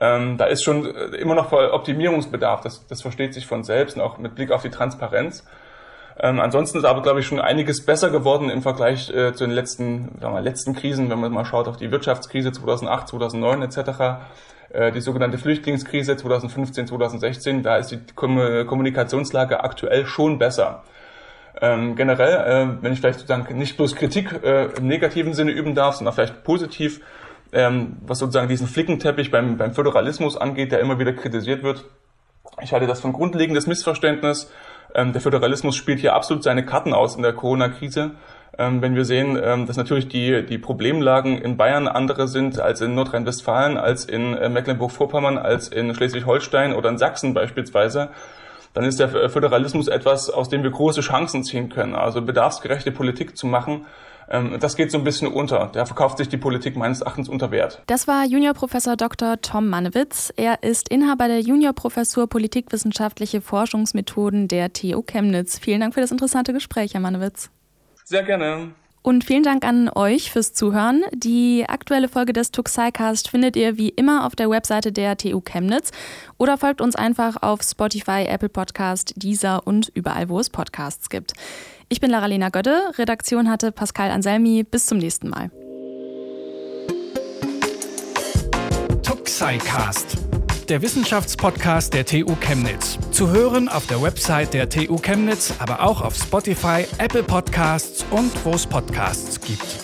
Ähm, 0.00 0.38
da 0.38 0.46
ist 0.46 0.64
schon 0.64 0.86
immer 0.86 1.34
noch 1.34 1.52
Optimierungsbedarf, 1.52 2.62
das, 2.62 2.86
das 2.86 3.02
versteht 3.02 3.34
sich 3.34 3.46
von 3.46 3.64
selbst 3.64 3.96
und 3.96 4.02
auch 4.02 4.18
mit 4.18 4.34
Blick 4.34 4.50
auf 4.50 4.62
die 4.62 4.70
Transparenz. 4.70 5.44
Ähm, 6.18 6.40
ansonsten 6.40 6.78
ist 6.78 6.84
aber, 6.84 7.02
glaube 7.02 7.20
ich, 7.20 7.26
schon 7.26 7.40
einiges 7.40 7.84
besser 7.84 8.10
geworden 8.10 8.50
im 8.50 8.62
Vergleich 8.62 9.10
äh, 9.10 9.32
zu 9.32 9.44
den 9.44 9.52
letzten, 9.52 10.18
sagen 10.20 10.34
wir, 10.34 10.40
letzten 10.40 10.74
Krisen, 10.74 11.10
wenn 11.10 11.20
man 11.20 11.32
mal 11.32 11.44
schaut 11.44 11.68
auf 11.68 11.76
die 11.76 11.90
Wirtschaftskrise 11.90 12.52
2008, 12.52 13.08
2009 13.08 13.62
etc., 13.62 13.78
äh, 14.70 14.92
die 14.92 15.00
sogenannte 15.00 15.38
Flüchtlingskrise 15.38 16.16
2015, 16.16 16.88
2016, 16.88 17.62
da 17.62 17.76
ist 17.76 17.90
die 17.90 18.00
Kom 18.14 18.38
Kommunikationslage 18.66 19.64
aktuell 19.64 20.06
schon 20.06 20.38
besser. 20.38 20.82
Ähm, 21.60 21.96
generell, 21.96 22.34
äh, 22.78 22.82
wenn 22.82 22.92
ich 22.92 23.00
vielleicht 23.00 23.20
sozusagen 23.20 23.58
nicht 23.58 23.76
bloß 23.76 23.96
Kritik 23.96 24.42
äh, 24.42 24.66
im 24.76 24.86
negativen 24.86 25.34
Sinne 25.34 25.50
üben 25.52 25.74
darf, 25.74 25.96
sondern 25.96 26.14
vielleicht 26.14 26.44
positiv, 26.44 27.00
ähm, 27.52 27.98
was 28.06 28.18
sozusagen 28.18 28.48
diesen 28.48 28.66
Flickenteppich 28.66 29.30
beim, 29.30 29.56
beim 29.56 29.72
Föderalismus 29.72 30.36
angeht, 30.36 30.72
der 30.72 30.80
immer 30.80 30.98
wieder 30.98 31.12
kritisiert 31.12 31.62
wird. 31.62 31.84
Ich 32.62 32.72
halte 32.72 32.86
das 32.86 33.00
für 33.00 33.08
ein 33.08 33.12
grundlegendes 33.12 33.66
Missverständnis 33.66 34.50
ähm, 34.94 35.12
der 35.12 35.20
Föderalismus 35.20 35.76
spielt 35.76 36.00
hier 36.00 36.14
absolut 36.14 36.42
seine 36.42 36.64
Karten 36.64 36.92
aus 36.92 37.16
in 37.16 37.22
der 37.22 37.32
Corona-Krise. 37.32 38.12
Ähm, 38.58 38.82
wenn 38.82 38.94
wir 38.94 39.04
sehen, 39.04 39.38
ähm, 39.42 39.66
dass 39.66 39.76
natürlich 39.76 40.08
die, 40.08 40.44
die 40.44 40.58
Problemlagen 40.58 41.38
in 41.38 41.56
Bayern 41.56 41.86
andere 41.86 42.28
sind 42.28 42.58
als 42.58 42.80
in 42.80 42.94
Nordrhein-Westfalen, 42.94 43.76
als 43.76 44.04
in 44.04 44.34
äh, 44.34 44.48
Mecklenburg-Vorpommern, 44.48 45.38
als 45.38 45.68
in 45.68 45.94
Schleswig-Holstein 45.94 46.74
oder 46.74 46.88
in 46.88 46.98
Sachsen 46.98 47.34
beispielsweise, 47.34 48.10
dann 48.74 48.84
ist 48.84 49.00
der 49.00 49.28
Föderalismus 49.30 49.88
etwas, 49.88 50.30
aus 50.30 50.48
dem 50.48 50.62
wir 50.62 50.70
große 50.70 51.00
Chancen 51.00 51.42
ziehen 51.42 51.70
können. 51.70 51.96
Also 51.96 52.22
bedarfsgerechte 52.22 52.92
Politik 52.92 53.36
zu 53.36 53.48
machen, 53.48 53.86
das 54.30 54.76
geht 54.76 54.92
so 54.92 54.98
ein 54.98 55.04
bisschen 55.04 55.26
unter. 55.26 55.70
Da 55.72 55.84
verkauft 55.86 56.18
sich 56.18 56.28
die 56.28 56.36
Politik 56.36 56.76
meines 56.76 57.00
Erachtens 57.00 57.28
unter 57.28 57.50
Wert. 57.50 57.82
Das 57.86 58.06
war 58.06 58.24
Juniorprofessor 58.24 58.96
Dr. 58.96 59.40
Tom 59.40 59.68
Mannewitz. 59.68 60.32
Er 60.36 60.62
ist 60.62 60.88
Inhaber 60.88 61.26
der 61.26 61.40
Juniorprofessur 61.40 62.28
Politikwissenschaftliche 62.28 63.40
Forschungsmethoden 63.40 64.46
der 64.46 64.72
TU 64.72 65.02
Chemnitz. 65.02 65.58
Vielen 65.58 65.80
Dank 65.80 65.94
für 65.94 66.00
das 66.00 66.12
interessante 66.12 66.52
Gespräch, 66.52 66.94
Herr 66.94 67.00
Mannewitz. 67.00 67.50
Sehr 68.04 68.22
gerne. 68.22 68.72
Und 69.02 69.24
vielen 69.24 69.42
Dank 69.42 69.64
an 69.64 69.88
euch 69.88 70.30
fürs 70.30 70.52
Zuhören. 70.52 71.04
Die 71.12 71.64
aktuelle 71.66 72.06
Folge 72.06 72.34
des 72.34 72.52
Tuxicast 72.52 73.30
findet 73.30 73.56
ihr 73.56 73.78
wie 73.78 73.88
immer 73.88 74.26
auf 74.26 74.36
der 74.36 74.50
Webseite 74.50 74.92
der 74.92 75.16
TU 75.16 75.40
Chemnitz 75.40 75.90
oder 76.36 76.58
folgt 76.58 76.82
uns 76.82 76.96
einfach 76.96 77.42
auf 77.42 77.62
Spotify, 77.62 78.26
Apple 78.28 78.50
Podcast, 78.50 79.14
Deezer 79.16 79.66
und 79.66 79.90
überall, 79.94 80.28
wo 80.28 80.38
es 80.38 80.50
Podcasts 80.50 81.08
gibt. 81.08 81.32
Ich 81.92 82.00
bin 82.00 82.08
Lara-Lena 82.12 82.50
Gödde, 82.50 82.92
Redaktion 82.98 83.50
hatte 83.50 83.72
Pascal 83.72 84.12
Anselmi. 84.12 84.62
Bis 84.62 84.86
zum 84.86 84.98
nächsten 84.98 85.28
Mal. 85.28 85.50
Tuxicast, 89.02 90.16
der 90.68 90.82
Wissenschaftspodcast 90.82 91.92
der 91.92 92.06
TU 92.06 92.36
Chemnitz. 92.36 92.96
Zu 93.10 93.30
hören 93.30 93.68
auf 93.68 93.88
der 93.88 94.00
Website 94.00 94.54
der 94.54 94.68
TU 94.68 94.98
Chemnitz, 94.98 95.52
aber 95.58 95.82
auch 95.82 96.00
auf 96.00 96.14
Spotify, 96.14 96.86
Apple 96.98 97.24
Podcasts 97.24 98.06
und 98.12 98.30
wo 98.44 98.50
es 98.50 98.68
Podcasts 98.68 99.40
gibt. 99.40 99.79